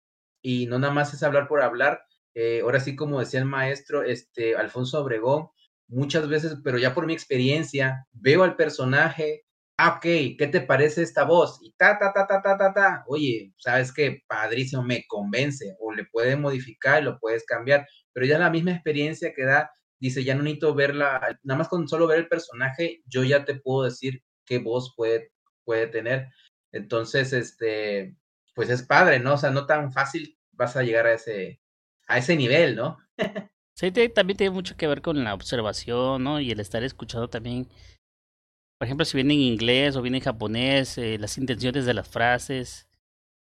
[0.43, 2.03] y no nada más es hablar por hablar,
[2.35, 5.49] eh, ahora sí como decía el maestro, este, Alfonso Obregón,
[5.89, 9.45] muchas veces, pero ya por mi experiencia, veo al personaje,
[9.79, 10.03] ah, ok,
[10.39, 11.59] ¿qué te parece esta voz?
[11.63, 15.93] Y ta, ta, ta, ta, ta, ta, ta, oye, sabes que padrísimo, me convence, o
[15.93, 19.71] le puedes modificar lo puedes cambiar, pero ya la misma experiencia que da,
[20.01, 23.55] dice, ya no necesito verla, nada más con solo ver el personaje, yo ya te
[23.57, 25.33] puedo decir qué voz puede,
[25.65, 26.29] puede tener.
[26.73, 28.17] Entonces, este,
[28.55, 29.35] pues es padre, ¿no?
[29.35, 31.61] O sea, no tan fácil vas a llegar a ese,
[32.09, 32.99] a ese nivel, ¿no?
[33.79, 36.41] sí, también tiene mucho que ver con la observación, ¿no?
[36.41, 37.69] Y el estar escuchando también,
[38.79, 42.09] por ejemplo, si viene en inglés o viene en japonés, eh, las intenciones de las
[42.09, 42.89] frases.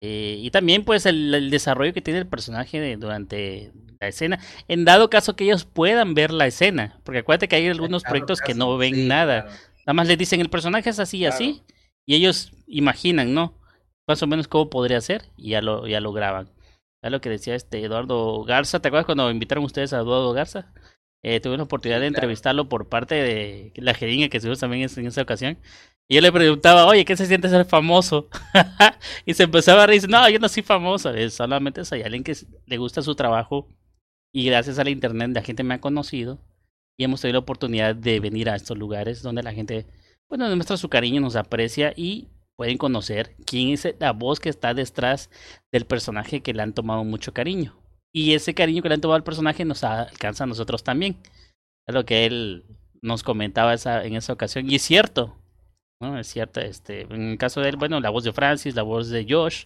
[0.03, 4.41] Eh, y también, pues, el, desarrollo que tiene el personaje durante la escena.
[4.69, 7.01] En dado caso que ellos puedan ver la escena.
[7.05, 9.47] Porque acuérdate que hay algunos proyectos que no ven nada.
[9.87, 11.63] Nada más les dicen, el personaje es así y así.
[12.07, 13.55] Y ellos imaginan, ¿no?
[14.07, 15.25] Más o menos cómo podría ser.
[15.37, 16.51] Y ya lo, ya lo graban.
[17.03, 18.81] Ya lo que decía este Eduardo Garza.
[18.81, 20.73] ¿Te acuerdas cuando invitaron ustedes a Eduardo Garza?
[21.23, 25.07] Eh, tuve la oportunidad de entrevistarlo por parte de la jeringa que estuvimos también en
[25.07, 25.59] esa ocasión.
[26.09, 28.29] Y yo le preguntaba, oye, ¿qué se siente ser famoso?
[29.27, 32.37] y se empezaba a reír, no, yo no soy famoso, solamente soy alguien que
[32.67, 33.69] le gusta su trabajo
[34.33, 36.41] y gracias a la internet la gente me ha conocido
[36.99, 39.87] y hemos tenido la oportunidad de venir a estos lugares donde la gente,
[40.29, 42.29] bueno, demuestra su cariño, nos aprecia y
[42.61, 45.31] pueden conocer quién es la voz que está detrás
[45.73, 47.75] del personaje que le han tomado mucho cariño.
[48.13, 51.17] Y ese cariño que le han tomado al personaje nos alcanza a nosotros también.
[51.89, 52.67] Es lo que él
[53.01, 54.71] nos comentaba esa, en esa ocasión.
[54.71, 55.35] Y es cierto,
[56.03, 56.19] ¿no?
[56.19, 59.09] Es cierto, este, en el caso de él, bueno, la voz de Francis, la voz
[59.09, 59.65] de Josh,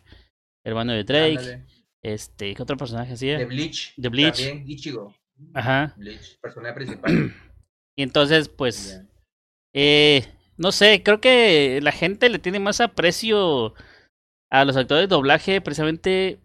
[0.65, 1.65] hermano de Drake,
[2.01, 3.27] este, ¿qué otro personaje así?
[3.27, 3.93] De Bleach.
[3.97, 4.37] De Bleach.
[4.37, 5.13] También, Ichigo.
[5.53, 5.95] Ajá.
[5.97, 7.35] Bleach, personaje principal.
[7.99, 9.03] y entonces, pues,
[9.73, 10.25] eh,
[10.57, 13.75] no sé, creo que la gente le tiene más aprecio
[14.51, 16.39] a los actores de doblaje precisamente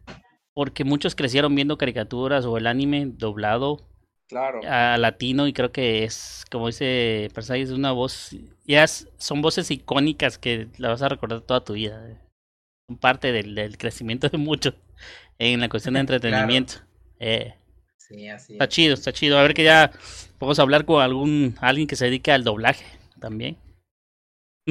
[0.53, 3.87] porque muchos crecieron viendo caricaturas o el anime doblado
[4.27, 4.61] claro.
[4.67, 9.69] a latino y creo que es, como dice Persay, es una voz, ya son voces
[9.71, 12.01] icónicas que la vas a recordar toda tu vida.
[12.87, 14.73] Son parte del, del crecimiento de muchos
[15.37, 16.75] en la cuestión de entretenimiento.
[17.19, 17.53] Eh,
[17.97, 19.37] sí, así está chido, está chido.
[19.37, 19.91] A ver que ya
[20.37, 22.85] podemos hablar con algún alguien que se dedique al doblaje
[23.19, 23.57] también.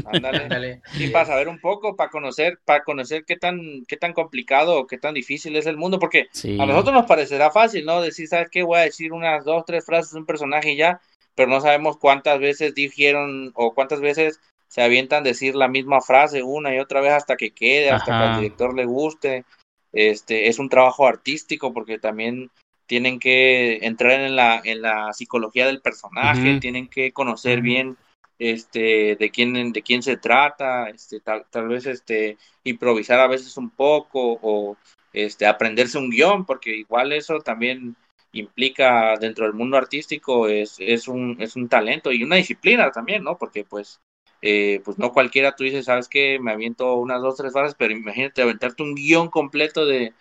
[0.06, 0.82] Ándale.
[0.98, 4.86] Y para saber un poco, para conocer, para conocer qué tan, qué tan complicado o
[4.86, 8.00] qué tan difícil es el mundo, porque a nosotros nos parecerá fácil, ¿no?
[8.00, 8.62] Decir, ¿sabes qué?
[8.62, 11.00] Voy a decir unas dos, tres frases de un personaje y ya,
[11.34, 16.42] pero no sabemos cuántas veces dijeron o cuántas veces se avientan decir la misma frase
[16.42, 19.44] una y otra vez hasta que quede, hasta que al director le guste.
[19.92, 22.50] Este, es un trabajo artístico porque también
[22.86, 27.96] tienen que entrar en la, en la psicología del personaje, tienen que conocer bien
[28.38, 33.56] este, de quién, de quién se trata, este, tal, tal vez este, improvisar a veces
[33.56, 34.76] un poco o
[35.12, 37.96] este, aprenderse un guion, porque igual eso también
[38.32, 43.24] implica dentro del mundo artístico es, es, un, es un talento y una disciplina también,
[43.24, 43.38] ¿no?
[43.38, 44.00] Porque pues,
[44.42, 47.92] eh, pues no cualquiera, tú dices, sabes que me aviento unas dos, tres horas, pero
[47.94, 50.12] imagínate aventarte un guion completo de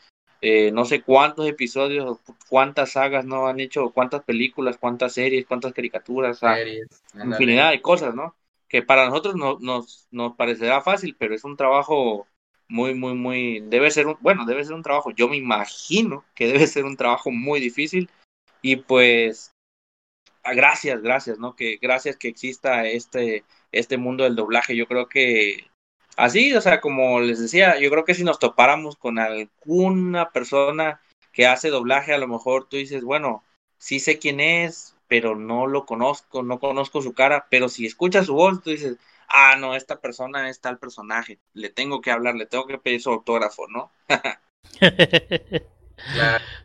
[0.41, 5.73] eh, no sé cuántos episodios, cuántas sagas no han hecho, cuántas películas, cuántas series, cuántas
[5.73, 6.39] caricaturas,
[7.13, 8.35] infinidad de cosas, ¿no?
[8.67, 12.27] Que para nosotros no, nos, nos parecerá fácil, pero es un trabajo
[12.67, 16.47] muy, muy, muy, debe ser un, bueno, debe ser un trabajo, yo me imagino que
[16.47, 18.09] debe ser un trabajo muy difícil
[18.61, 19.51] y pues
[20.43, 21.55] ah, gracias, gracias, ¿no?
[21.55, 25.67] Que gracias que exista este, este mundo del doblaje, yo creo que
[26.17, 30.99] Así, o sea, como les decía, yo creo que si nos topáramos con alguna persona
[31.31, 33.43] que hace doblaje, a lo mejor tú dices, bueno,
[33.77, 38.25] sí sé quién es, pero no lo conozco, no conozco su cara, pero si escuchas
[38.25, 42.33] su voz, tú dices, ah, no, esta persona es tal personaje, le tengo que hablar,
[42.33, 43.91] le tengo que pedir su autógrafo, ¿no?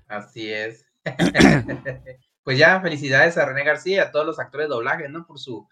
[0.09, 0.87] así es.
[2.43, 5.27] pues ya, felicidades a René García, a todos los actores de doblaje, ¿no?
[5.27, 5.69] Por su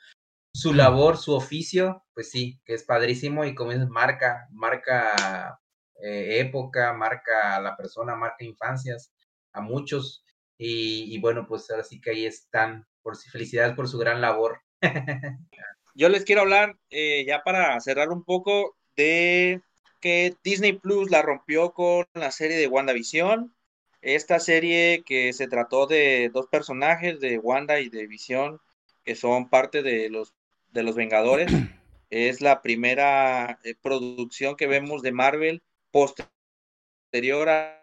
[0.53, 5.61] su labor, su oficio, pues sí, que es padrísimo y como dices, marca, marca
[6.03, 9.13] eh, época, marca a la persona, marca infancias
[9.53, 10.25] a muchos
[10.63, 14.61] y, bueno, pues ahora sí que ahí están, por felicidades por su gran labor.
[15.95, 19.63] Yo les quiero hablar eh, ya para cerrar un poco de
[20.01, 23.55] que Disney Plus la rompió con la serie de WandaVision.
[24.03, 28.61] Esta serie que se trató de dos personajes, de Wanda y de Vision,
[29.05, 30.35] que son parte de los
[30.72, 31.50] de los Vengadores.
[32.11, 37.80] es la primera eh, producción que vemos de Marvel posterior a,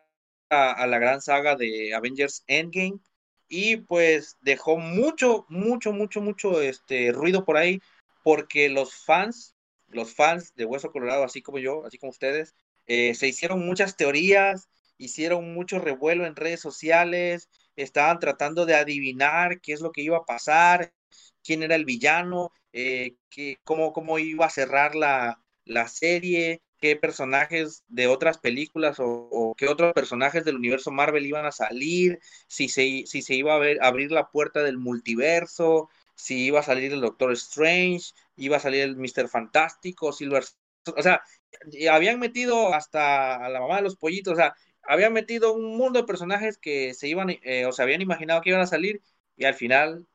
[0.49, 2.99] a, la gran saga de Avengers Endgame.
[3.49, 7.79] Y pues dejó mucho, mucho, mucho, mucho este ruido por ahí,
[8.23, 9.55] porque los fans,
[9.87, 12.55] los fans de Hueso Colorado, así como yo, así como ustedes,
[12.87, 19.61] eh, se hicieron muchas teorías, hicieron mucho revuelo en redes sociales, estaban tratando de adivinar
[19.61, 20.93] qué es lo que iba a pasar,
[21.47, 23.15] quién era el villano, eh,
[23.63, 29.67] cómo, cómo iba a cerrar la, la serie, qué personajes de otras películas o, qué
[29.69, 34.11] otros personajes del universo Marvel iban a salir, si se, si se iba a, abrir
[34.11, 38.97] la puerta del multiverso, si iba a salir el Doctor Strange, iba a salir el
[38.97, 40.43] Mister Fantástico, Silver...
[40.95, 41.21] O sea,
[41.91, 45.99] habían metido hasta a la mamá de los pollitos, o sea, habían metido un mundo
[45.99, 49.01] de personajes que se iban, eh, o se habían imaginado que iban a salir
[49.37, 50.07] y al final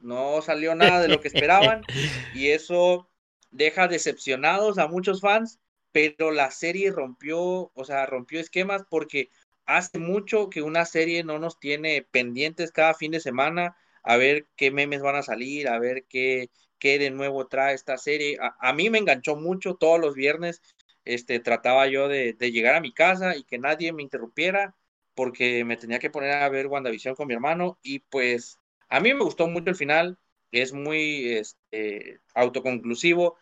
[0.00, 1.82] no salió nada de lo que esperaban
[2.34, 3.08] y eso
[3.50, 5.60] deja decepcionados a muchos fans,
[5.92, 9.30] pero la serie rompió, o sea, rompió esquemas porque
[9.66, 14.46] hace mucho que una serie no nos tiene pendientes cada fin de semana a ver
[14.56, 18.38] qué memes van a salir, a ver qué, qué de nuevo trae esta serie.
[18.60, 20.62] A, mí me enganchó mucho todos los viernes,
[21.04, 24.74] este, trataba yo de, de, llegar a mi casa y que nadie me interrumpiera
[25.14, 28.58] porque me tenía que poner a ver WandaVision con mi hermano y pues
[28.90, 30.18] a mí me gustó mucho el final,
[30.50, 33.36] es muy este, autoconclusivo.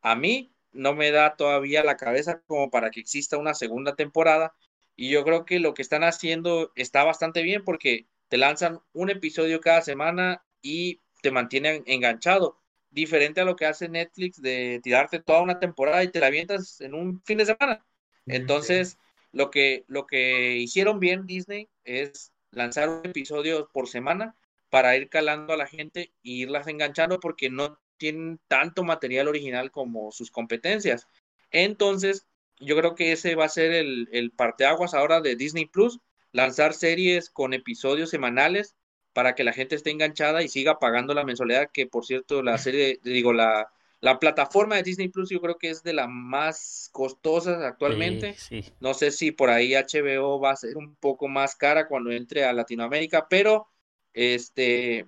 [0.00, 4.54] A mí no me da todavía la cabeza como para que exista una segunda temporada.
[4.94, 9.10] Y yo creo que lo que están haciendo está bastante bien porque te lanzan un
[9.10, 12.60] episodio cada semana y te mantienen enganchado.
[12.90, 16.80] Diferente a lo que hace Netflix de tirarte toda una temporada y te la avientas
[16.80, 17.84] en un fin de semana.
[18.26, 18.98] Entonces,
[19.32, 24.36] lo que, lo que hicieron bien Disney es lanzar un episodio por semana
[24.72, 29.70] para ir calando a la gente e irlas enganchando porque no tienen tanto material original
[29.70, 31.06] como sus competencias.
[31.50, 32.26] Entonces,
[32.58, 36.00] yo creo que ese va a ser el, el parteaguas ahora de Disney Plus,
[36.32, 38.74] lanzar series con episodios semanales
[39.12, 42.56] para que la gente esté enganchada y siga pagando la mensualidad, que por cierto, la
[42.56, 46.88] serie, digo, la, la plataforma de Disney Plus yo creo que es de las más
[46.92, 48.36] costosas actualmente.
[48.80, 52.46] No sé si por ahí HBO va a ser un poco más cara cuando entre
[52.46, 53.68] a Latinoamérica, pero
[54.14, 55.06] este,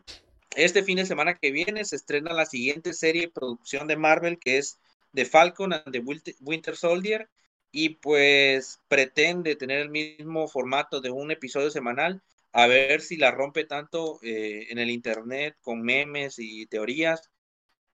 [0.57, 4.39] este fin de semana que viene se estrena la siguiente serie de producción de Marvel,
[4.39, 4.79] que es
[5.13, 6.03] The Falcon and the
[6.41, 7.29] Winter Soldier,
[7.71, 13.33] y pues pretende tener el mismo formato de un episodio semanal, a ver si la
[13.33, 17.31] rompe tanto eh, en el internet con memes y teorías,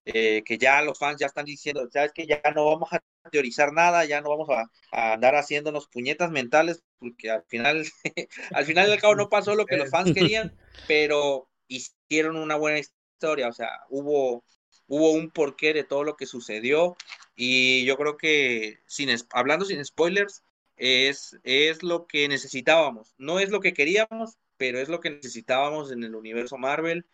[0.05, 3.73] eh, que ya los fans ya están diciendo, sabes que ya no vamos a teorizar
[3.73, 7.85] nada, ya no vamos a, a andar haciéndonos puñetas mentales, porque al final,
[8.55, 10.57] al final del cabo no pasó lo que los fans querían,
[10.87, 14.45] pero hicieron una buena historia, o sea, hubo,
[14.87, 16.97] hubo un porqué de todo lo que sucedió
[17.37, 20.43] y yo creo que, sin, hablando sin spoilers,
[20.77, 23.15] es, es lo que necesitábamos.
[23.19, 27.07] No es lo que queríamos, pero es lo que necesitábamos en el universo Marvel.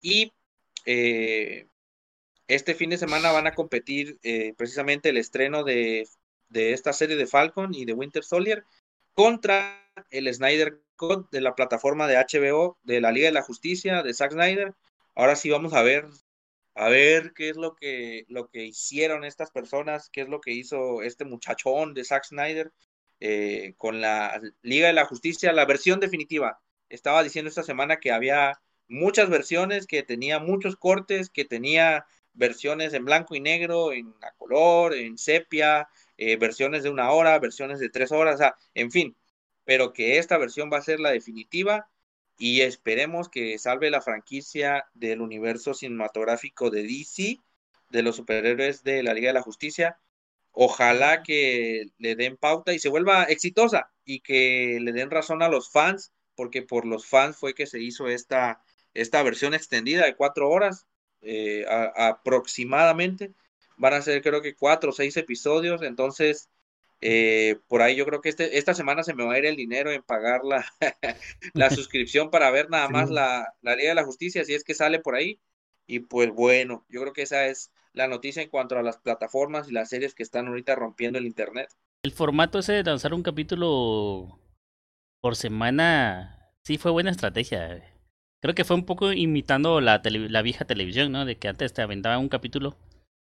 [0.00, 0.32] Y
[0.86, 1.66] eh,
[2.48, 6.08] este fin de semana van a competir eh, precisamente el estreno de,
[6.48, 8.64] de, esta serie de Falcon y de Winter Soldier
[9.14, 14.02] contra el Snyder Cut de la plataforma de HBO de la Liga de la Justicia
[14.02, 14.74] de Zack Snyder.
[15.14, 16.06] Ahora sí vamos a ver
[16.74, 20.52] a ver qué es lo que lo que hicieron estas personas, qué es lo que
[20.52, 22.72] hizo este muchachón de Zack Snyder
[23.20, 26.60] eh, con la Liga de la Justicia, la versión definitiva.
[26.88, 32.94] Estaba diciendo esta semana que había muchas versiones, que tenía muchos cortes, que tenía versiones
[32.94, 37.78] en blanco y negro, en a color, en sepia, eh, versiones de una hora, versiones
[37.78, 39.16] de tres horas, o sea, en fin,
[39.64, 41.88] pero que esta versión va a ser la definitiva
[42.38, 47.38] y esperemos que salve la franquicia del universo cinematográfico de DC,
[47.90, 49.98] de los superhéroes de la Liga de la Justicia.
[50.50, 55.48] Ojalá que le den pauta y se vuelva exitosa y que le den razón a
[55.48, 58.62] los fans, porque por los fans fue que se hizo esta,
[58.94, 60.86] esta versión extendida de cuatro horas
[61.22, 61.64] eh,
[61.96, 63.32] aproximadamente.
[63.76, 66.50] Van a ser creo que cuatro o seis episodios, entonces
[67.04, 69.56] eh, por ahí yo creo que este, esta semana se me va a ir el
[69.56, 70.64] dinero en pagar la,
[71.54, 74.74] la suscripción para ver nada más la, la Liga de la Justicia, si es que
[74.74, 75.40] sale por ahí.
[75.86, 79.68] Y pues bueno, yo creo que esa es la noticia en cuanto a las plataformas
[79.68, 81.68] y las series que están ahorita rompiendo el Internet.
[82.04, 84.38] El formato ese de lanzar un capítulo
[85.20, 87.91] por semana, sí fue buena estrategia.
[88.42, 91.24] Creo que fue un poco imitando la, la vieja televisión, ¿no?
[91.24, 92.76] De que antes te aventaban un capítulo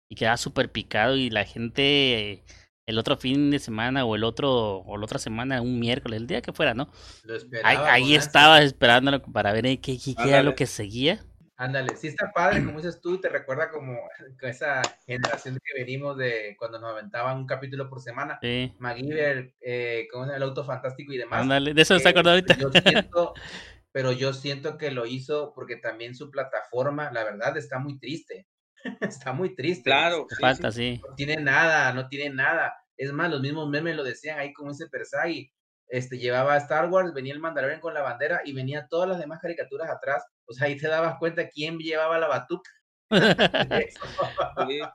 [0.09, 2.45] y quedaba súper picado y la gente
[2.87, 6.29] el otro fin de semana o el otro o la otra semana, un miércoles, el
[6.29, 6.89] día que fuera, ¿no?
[7.25, 11.21] Lo ahí, ahí estaba esperándolo para ver qué, qué, era lo que seguía.
[11.57, 13.99] Ándale, sí está padre, como dices tú, te recuerda como
[14.43, 18.39] esa generación que venimos de cuando nos aventaban un capítulo por semana.
[18.41, 18.73] Sí.
[18.79, 21.43] MacGyver, eh, con el auto fantástico y demás.
[21.43, 22.57] Ándale, de eso se está acordado ahorita.
[22.57, 23.35] Yo siento,
[23.99, 28.47] pero yo siento que lo hizo porque también su plataforma, la verdad, está muy triste.
[29.01, 29.83] está muy triste.
[29.83, 30.29] Claro.
[30.41, 31.01] falta, sí.
[31.05, 32.73] No tiene nada, no tiene nada.
[32.97, 35.51] Es más, los mismos memes lo decían ahí como ese Persagui.
[35.89, 39.19] Este, llevaba a Star Wars, venía el Mandalorian con la bandera y venía todas las
[39.19, 40.25] demás caricaturas atrás.
[40.47, 42.71] O sea, ahí te dabas cuenta quién llevaba la batuca.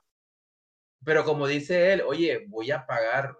[1.04, 3.36] Pero como dice él, oye, voy a pagar,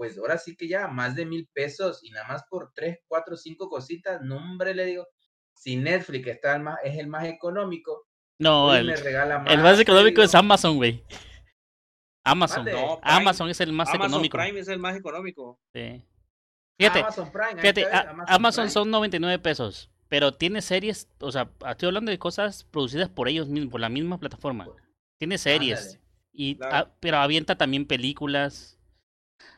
[0.00, 3.36] pues ahora sí que ya más de mil pesos y nada más por tres, cuatro,
[3.36, 5.06] cinco cositas, no hombre, le digo,
[5.52, 8.06] si Netflix está el más, es el más económico,
[8.38, 11.04] no, el, el más económico es Amazon, güey.
[12.24, 12.64] Amazon.
[12.64, 14.38] No, Amazon es el más Amazon económico.
[14.38, 15.60] Prime es el más económico.
[15.74, 16.02] Sí.
[16.78, 17.86] Fíjate, Amazon, Prime, fíjate,
[18.26, 23.28] Amazon, son 99 pesos, pero tiene series, o sea, estoy hablando de cosas producidas por
[23.28, 24.66] ellos mismos, por la misma plataforma.
[25.18, 26.00] Tiene series,
[26.32, 26.58] y,
[27.00, 28.79] pero avienta también películas.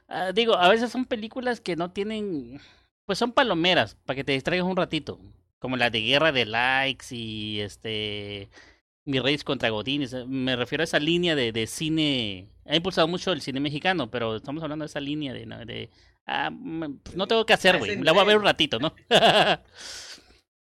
[0.08, 2.60] Ah, digo, a veces son películas que no tienen,
[3.06, 5.18] pues son palomeras, para que te distraigas un ratito,
[5.58, 8.50] como la de Guerra de Likes y este
[9.04, 10.12] mi Reyes contra Godines.
[10.12, 12.48] Eh, me refiero a esa línea de, de, cine.
[12.66, 15.46] Ha impulsado mucho el cine mexicano, pero estamos hablando de esa línea de.
[15.46, 15.90] de
[16.26, 16.50] ah,
[17.04, 17.96] pues no tengo que hacer, güey.
[18.02, 18.94] La voy a ver un ratito, ¿no?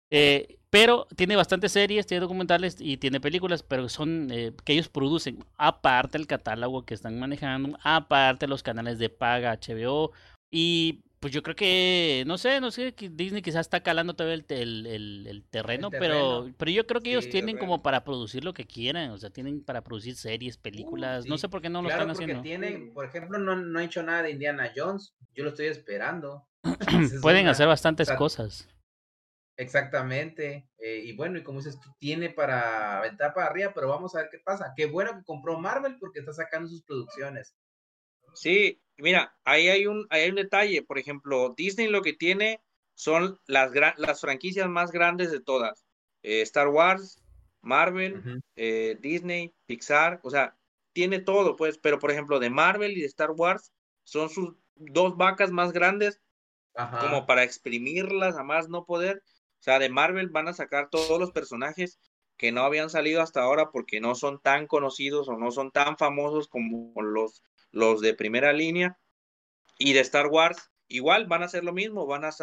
[0.09, 4.89] eh, pero tiene bastantes series, tiene documentales y tiene películas, pero son eh, que ellos
[4.89, 5.45] producen.
[5.55, 10.13] Aparte el catálogo que están manejando, aparte los canales de paga HBO.
[10.49, 14.45] Y pues yo creo que, no sé, no sé, Disney quizás está calando todo el,
[14.49, 18.65] el, el, terreno, pero pero yo creo que ellos tienen como para producir lo que
[18.65, 22.09] quieran, o sea, tienen para producir series, películas, no sé por qué no lo están
[22.09, 22.41] haciendo.
[22.41, 26.47] Tienen, por ejemplo, no, no ha hecho nada de Indiana Jones, yo lo estoy esperando.
[27.21, 28.67] Pueden hacer bastantes cosas.
[29.55, 34.15] Exactamente, eh, y bueno, y como dices, tú tiene para aventar para arriba, pero vamos
[34.15, 34.73] a ver qué pasa.
[34.75, 37.55] Qué bueno que compró Marvel porque está sacando sus producciones.
[38.33, 40.81] Sí, mira, ahí hay un, hay un detalle.
[40.81, 42.61] Por ejemplo, Disney lo que tiene
[42.95, 45.85] son las, las franquicias más grandes de todas.
[46.23, 47.21] Eh, Star Wars,
[47.61, 50.57] Marvel, eh, Disney, Pixar, o sea,
[50.93, 53.71] tiene todo, pues, pero por ejemplo, de Marvel y de Star Wars
[54.03, 56.21] son sus dos vacas más grandes
[56.73, 59.21] como para exprimirlas a más no poder.
[59.63, 61.97] O sea, de Marvel van a sacar todos los personajes
[62.35, 65.97] que no habían salido hasta ahora porque no son tan conocidos o no son tan
[65.97, 68.97] famosos como los los de primera línea.
[69.77, 72.33] Y de Star Wars, igual van a hacer lo mismo, van a, o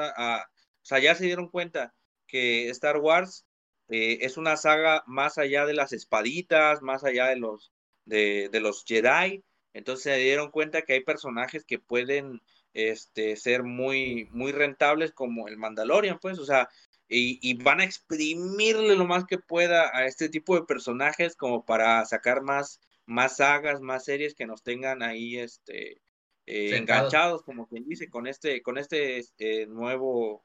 [0.83, 1.95] sea, ya se dieron cuenta
[2.27, 3.45] que Star Wars
[3.91, 7.71] eh, es una saga más allá de las espaditas, más allá de los,
[8.07, 9.45] de, de, los Jedi.
[9.75, 12.41] Entonces se dieron cuenta que hay personajes que pueden
[12.73, 16.69] este, ser muy, muy rentables como el Mandalorian, pues, o sea,
[17.11, 21.65] y, y, van a exprimirle lo más que pueda a este tipo de personajes como
[21.65, 26.01] para sacar más, más sagas, más series que nos tengan ahí este
[26.47, 30.45] eh, enganchados, como quien dice, con este, con este eh, nuevo,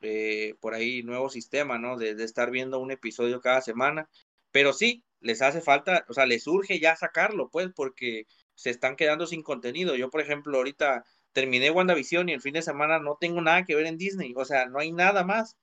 [0.00, 1.96] eh, por ahí, nuevo sistema, ¿no?
[1.96, 4.08] De, de, estar viendo un episodio cada semana.
[4.52, 8.96] Pero sí, les hace falta, o sea, les urge ya sacarlo, pues, porque se están
[8.96, 9.96] quedando sin contenido.
[9.96, 13.74] Yo, por ejemplo, ahorita terminé WandaVision y el fin de semana no tengo nada que
[13.74, 15.56] ver en Disney, o sea, no hay nada más.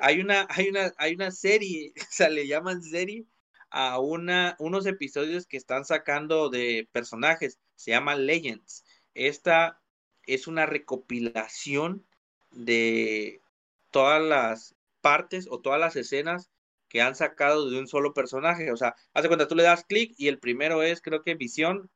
[0.00, 3.26] Hay una, hay una, hay una serie, o sea, le llaman serie,
[3.70, 8.84] a una, unos episodios que están sacando de personajes, se llama Legends.
[9.14, 9.80] Esta
[10.24, 12.06] es una recopilación
[12.50, 13.42] de
[13.90, 16.50] todas las partes o todas las escenas
[16.88, 18.72] que han sacado de un solo personaje.
[18.72, 21.90] O sea, hace cuenta, tú le das clic y el primero es, creo que Visión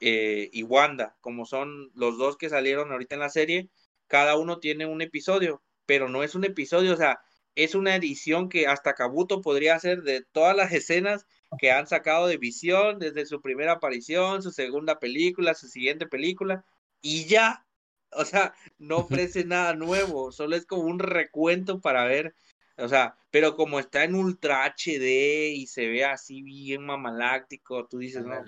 [0.00, 3.70] eh, y Wanda, como son los dos que salieron ahorita en la serie,
[4.06, 7.20] cada uno tiene un episodio, pero no es un episodio, o sea,
[7.54, 11.26] es una edición que hasta Kabuto podría hacer de todas las escenas
[11.58, 16.64] que han sacado de visión desde su primera aparición, su segunda película, su siguiente película,
[17.00, 17.64] y ya,
[18.10, 22.34] o sea, no ofrece nada nuevo, solo es como un recuento para ver,
[22.76, 27.98] o sea, pero como está en Ultra HD y se ve así bien mamaláctico, tú
[27.98, 28.42] dices, no,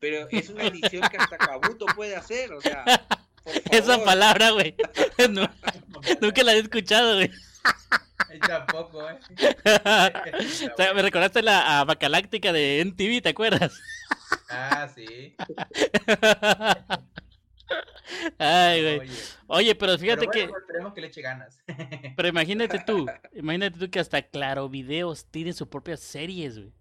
[0.00, 2.84] pero, es una edición que hasta Kabuto puede hacer, o sea.
[3.70, 4.74] Esa palabra, güey.
[6.20, 7.30] nunca la he escuchado, güey.
[8.46, 9.18] Tampoco, ¿eh?
[10.72, 13.72] o sea, me recordaste la Bacaláctica de NTV, ¿te acuerdas?
[14.48, 15.34] Ah, sí.
[18.38, 19.10] Ay, güey.
[19.48, 19.74] Oye.
[19.74, 20.44] pero fíjate que.
[20.44, 21.62] Esperemos que le eche ganas.
[22.16, 26.72] pero imagínate tú, imagínate tú que hasta Claro Videos tiene sus propias series, güey.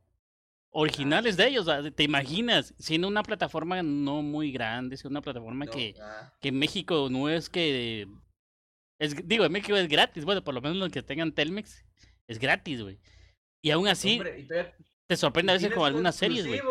[0.71, 2.75] Originales de ellos, ¿te imaginas?
[2.77, 6.31] Siendo una plataforma no muy grande, siendo una plataforma que, ah.
[6.39, 8.07] que en México no es que
[8.99, 11.85] es, digo, en México es gratis, bueno, por lo menos los que tengan Telmex,
[12.27, 12.99] es gratis, güey.
[13.61, 14.21] Y aún así,
[15.07, 16.61] te sorprende a veces con algunas series, güey.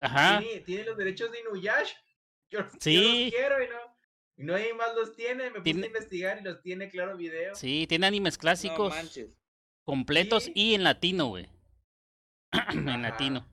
[0.00, 0.42] Ajá.
[0.64, 1.96] Tiene, los derechos de Inuyasha.
[2.50, 3.24] Yo, sí.
[3.24, 3.76] los quiero y no.
[4.36, 7.54] Y no hay más los tiene, me puse a investigar y los tiene, claro, video.
[7.54, 8.94] Sí, tiene animes clásicos
[9.84, 11.48] completos y en latino, güey.
[12.72, 13.46] en latino.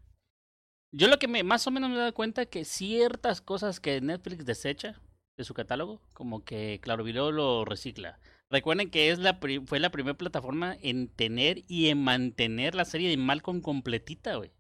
[0.91, 4.01] Yo lo que me más o menos me he dado cuenta que ciertas cosas que
[4.01, 4.99] Netflix desecha
[5.37, 8.19] de su catálogo, como que Claro Video lo recicla.
[8.49, 13.09] Recuerden que es la fue la primera plataforma en tener y en mantener la serie
[13.09, 14.51] de Malcolm completita, güey.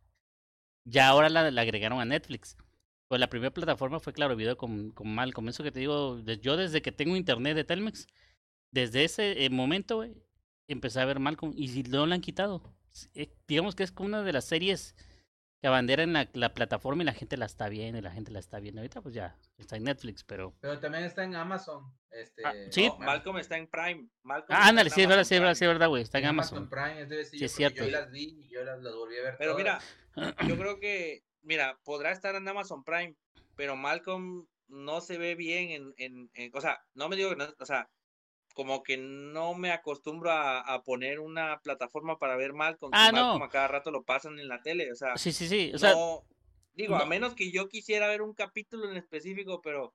[0.85, 2.55] Ya ahora la, agregaron a Netflix.
[3.07, 5.49] Pues la primera plataforma fue Claro Video con, con Malcolm.
[5.49, 8.07] Eso que te digo, yo desde que tengo internet de Telmex,
[8.71, 10.13] desde ese eh, momento, güey,
[10.67, 12.61] empecé a ver Malcolm y si no la han quitado.
[13.13, 14.95] Eh, digamos que es como una de las series
[15.61, 18.39] que abanderan la, la plataforma y la gente la está viendo y la gente la
[18.39, 18.79] está viendo.
[18.81, 20.55] Ahorita pues ya está en Netflix, pero...
[20.61, 21.93] Pero también está en Amazon.
[22.11, 22.45] Este...
[22.45, 22.89] Ah, sí.
[22.99, 24.09] Malcolm está en Prime.
[24.23, 26.03] ah, ándale, sí, es verdad, sí, es verdad, sí, es verdad, güey.
[26.03, 26.69] Está en, Amazon.
[26.69, 27.83] Prime, es sí, es cierto.
[27.83, 29.35] Yo las vi y yo las, volví a ver.
[29.37, 29.79] Pero mira,
[30.47, 33.15] yo creo que, mira, podrá estar en Amazon Prime,
[33.55, 37.35] pero Malcolm no se ve bien en, en, en o sea, no me digo que
[37.35, 37.89] no, o sea,
[38.59, 42.91] como que no me acostumbro a, poner una plataforma para ver Malcolm.
[42.93, 45.15] Ah, Malcolm a cada rato lo pasan en la tele, o sea.
[45.15, 45.71] Sí, sí, sí.
[45.73, 45.95] O sea,
[46.73, 49.93] digo, a menos que yo quisiera ver un capítulo en específico, pero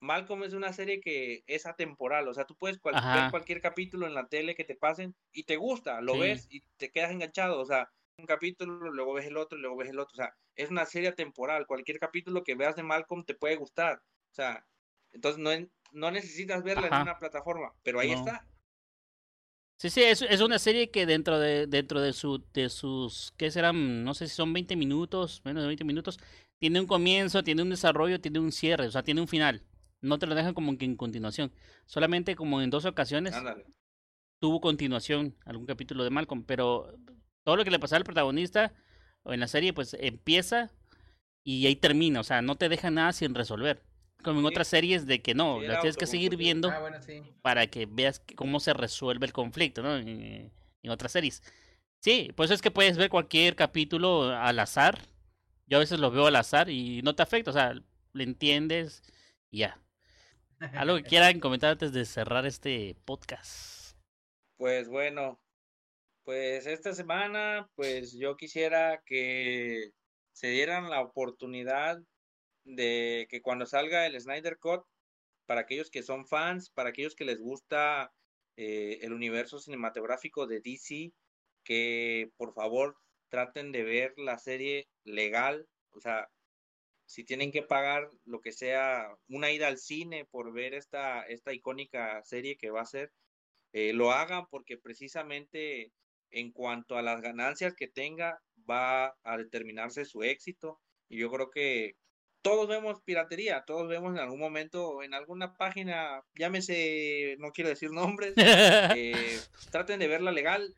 [0.00, 4.14] Malcolm es una serie que es atemporal, o sea, tú puedes ver cualquier capítulo en
[4.14, 7.66] la tele que te pasen y te gusta, lo ves y te quedas enganchado, o
[7.66, 10.86] sea, un capítulo, luego ves el otro, luego ves el otro, o sea, es una
[10.86, 14.00] serie atemporal, cualquier capítulo que veas de Malcolm te puede gustar,
[14.30, 14.66] o sea,
[15.12, 15.50] entonces no,
[15.92, 18.46] no necesitas verla en una plataforma, pero ahí está.
[19.78, 23.50] Sí, sí, es, es, una serie que dentro de dentro de su de sus qué
[23.50, 26.18] serán, no sé si son 20 minutos, menos de 20 minutos,
[26.58, 29.62] tiene un comienzo, tiene un desarrollo, tiene un cierre, o sea, tiene un final.
[30.00, 31.52] No te lo dejan como que en continuación.
[31.84, 33.34] Solamente como en dos ocasiones
[34.38, 36.94] tuvo continuación algún capítulo de Malcolm, pero
[37.44, 38.72] todo lo que le pasaba al protagonista
[39.22, 40.70] o en la serie pues empieza
[41.44, 43.82] y ahí termina, o sea, no te deja nada sin resolver.
[44.26, 46.90] Como en otras series de que no, las tienes que seguir viendo ah,
[47.42, 49.96] para que veas cómo se resuelve el conflicto, ¿no?
[49.96, 50.50] En,
[50.88, 51.44] otras series.
[52.00, 54.98] Sí, pues es que puedes ver cualquier capítulo al azar.
[55.68, 57.74] Yo a veces lo veo al azar y no te afecta, o sea,
[58.12, 59.02] le entiendes
[59.48, 59.80] y ya.
[60.74, 63.96] ¿Algo que quieran comentar antes de cerrar este podcast?
[64.56, 65.40] Pues bueno,
[66.24, 69.92] pues esta semana, pues yo quisiera que
[70.32, 72.00] se dieran la oportunidad
[72.66, 74.82] de que cuando salga el Snyder Cut,
[75.46, 78.12] para aquellos que son fans, para aquellos que les gusta
[78.56, 81.12] eh, el universo cinematográfico de DC,
[81.64, 82.96] que por favor
[83.28, 86.28] traten de ver la serie legal, o sea,
[87.06, 91.52] si tienen que pagar lo que sea una ida al cine por ver esta, esta
[91.52, 93.12] icónica serie que va a ser,
[93.72, 95.92] eh, lo hagan porque precisamente
[96.30, 100.80] en cuanto a las ganancias que tenga va a determinarse su éxito.
[101.08, 101.94] Y yo creo que
[102.46, 107.90] todos vemos piratería, todos vemos en algún momento en alguna página, llámese, no quiero decir
[107.90, 108.34] nombres,
[108.96, 109.40] eh,
[109.72, 110.76] traten de verla legal,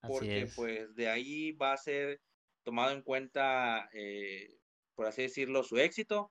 [0.00, 2.20] porque pues de ahí va a ser
[2.62, 4.58] tomado en cuenta, eh,
[4.94, 6.30] por así decirlo, su éxito.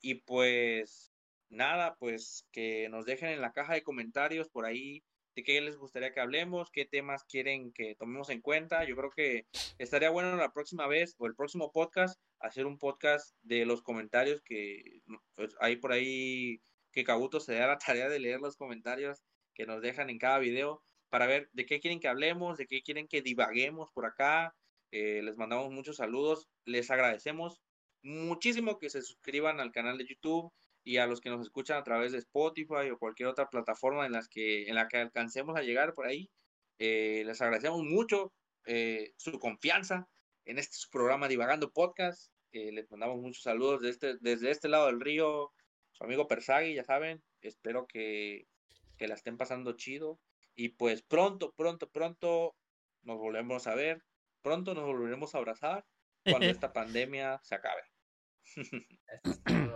[0.00, 1.12] Y pues
[1.48, 5.02] nada, pues que nos dejen en la caja de comentarios por ahí
[5.34, 8.84] de qué les gustaría que hablemos, qué temas quieren que tomemos en cuenta.
[8.84, 9.46] Yo creo que
[9.78, 14.42] estaría bueno la próxima vez o el próximo podcast hacer un podcast de los comentarios
[14.42, 15.00] que
[15.34, 16.60] pues, hay por ahí
[16.92, 19.22] que Kabuto se da la tarea de leer los comentarios
[19.54, 22.82] que nos dejan en cada video para ver de qué quieren que hablemos, de qué
[22.82, 24.54] quieren que divaguemos por acá.
[24.90, 27.62] Eh, les mandamos muchos saludos, les agradecemos
[28.02, 30.52] muchísimo que se suscriban al canal de YouTube,
[30.84, 34.12] y a los que nos escuchan a través de Spotify o cualquier otra plataforma en,
[34.12, 36.30] las que, en la que alcancemos a llegar por ahí.
[36.78, 38.32] Eh, les agradecemos mucho
[38.66, 40.08] eh, su confianza
[40.44, 42.31] en este programa Divagando Podcast.
[42.52, 45.52] Eh, les mandamos muchos saludos desde este, desde este lado del río,
[45.92, 47.22] su amigo Persagui, ya saben.
[47.40, 48.46] Espero que,
[48.96, 50.20] que la estén pasando chido.
[50.54, 52.54] Y pues pronto, pronto, pronto
[53.02, 54.04] nos volvemos a ver.
[54.42, 55.84] Pronto nos volveremos a abrazar
[56.24, 57.82] cuando esta pandemia se acabe.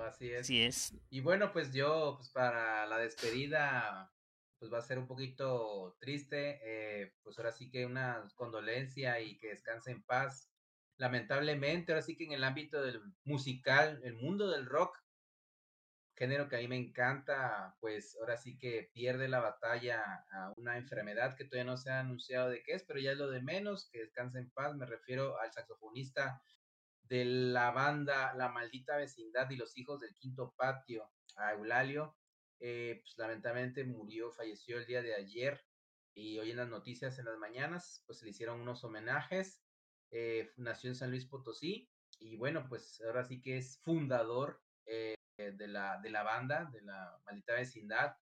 [0.06, 0.40] así es.
[0.40, 0.94] Así es.
[1.10, 4.12] Y bueno, pues yo, pues para la despedida,
[4.58, 6.60] pues va a ser un poquito triste.
[6.62, 10.50] Eh, pues ahora sí que una condolencia y que descanse en paz.
[10.98, 14.96] Lamentablemente, ahora sí que en el ámbito del musical, el mundo del rock,
[16.16, 20.78] género que a mí me encanta, pues ahora sí que pierde la batalla a una
[20.78, 23.42] enfermedad que todavía no se ha anunciado de qué es, pero ya es lo de
[23.42, 24.74] menos, que descanse en paz.
[24.74, 26.42] Me refiero al saxofonista
[27.02, 32.16] de la banda La Maldita Vecindad y los Hijos del Quinto Patio, a Eulalio.
[32.60, 35.60] Eh, pues lamentablemente murió, falleció el día de ayer
[36.14, 39.65] y hoy en las noticias en las mañanas, pues le hicieron unos homenajes.
[40.10, 45.14] Eh, nació en San Luis Potosí y bueno, pues ahora sí que es fundador eh,
[45.36, 48.16] de, la, de la banda, de la Maldita Vecindad.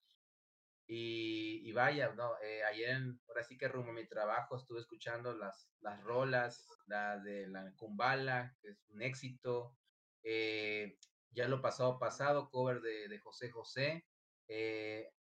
[0.87, 5.71] Y, vaya, no, eh, ayer, ahora sí que rumbo a mi trabajo, estuve escuchando las,
[5.81, 9.75] las rolas, la de la Kumbala, que es un éxito.
[10.23, 14.05] Ya lo pasado pasado, cover de, de José José,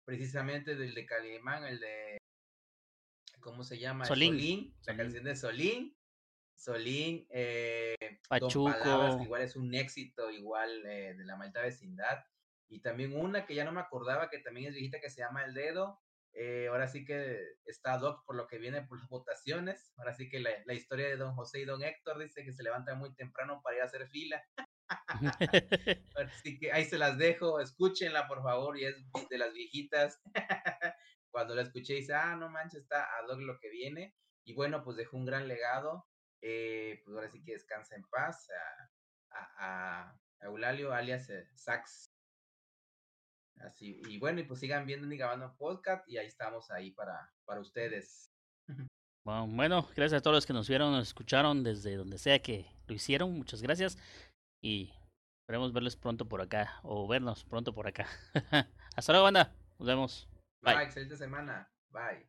[0.05, 2.19] precisamente del de Calimán, el de,
[3.45, 4.07] ¿cómo se llama?
[4.07, 4.75] Solín.
[4.87, 5.97] la canción de Solín.
[6.55, 7.97] Solín, eh,
[8.29, 9.23] Pachuco.
[9.23, 12.25] igual es un éxito, igual de la malta vecindad.
[12.69, 15.45] Y también una que ya no me acordaba, que también es viejita, que se llama
[15.45, 16.01] El Dedo.
[16.37, 19.93] Eh, ahora sí que está doc por lo que viene por las votaciones.
[19.97, 22.65] Ahora sí que la, la, historia de don José y don Héctor dice que se
[22.65, 24.43] levanta muy temprano para ir a hacer fila.
[26.17, 28.97] Así que ahí se las dejo, escúchenla por favor, y es
[29.31, 30.21] de las viejitas.
[31.31, 34.17] Cuando la escuché dice, ah, no manches, está a doc lo que viene.
[34.45, 36.07] Y bueno, pues dejó un gran legado.
[36.47, 38.91] Eh, pues ahora sí que descansa en paz a,
[39.31, 42.05] a, a Eulalio, alias eh, Sax
[43.61, 47.33] Así, y bueno, y pues sigan viendo Ni Gabano Podcast y ahí estamos ahí para,
[47.45, 48.31] para ustedes.
[49.25, 52.95] Bueno, gracias a todos los que nos vieron, nos escucharon desde donde sea que lo
[52.95, 53.33] hicieron.
[53.33, 53.97] Muchas gracias
[54.63, 54.93] y
[55.43, 58.07] esperemos verles pronto por acá o vernos pronto por acá.
[58.97, 59.55] Hasta luego, banda.
[59.79, 60.29] Nos vemos.
[60.63, 60.75] Bye.
[60.75, 60.85] Bye.
[60.85, 61.73] Excelente semana.
[61.91, 62.29] Bye.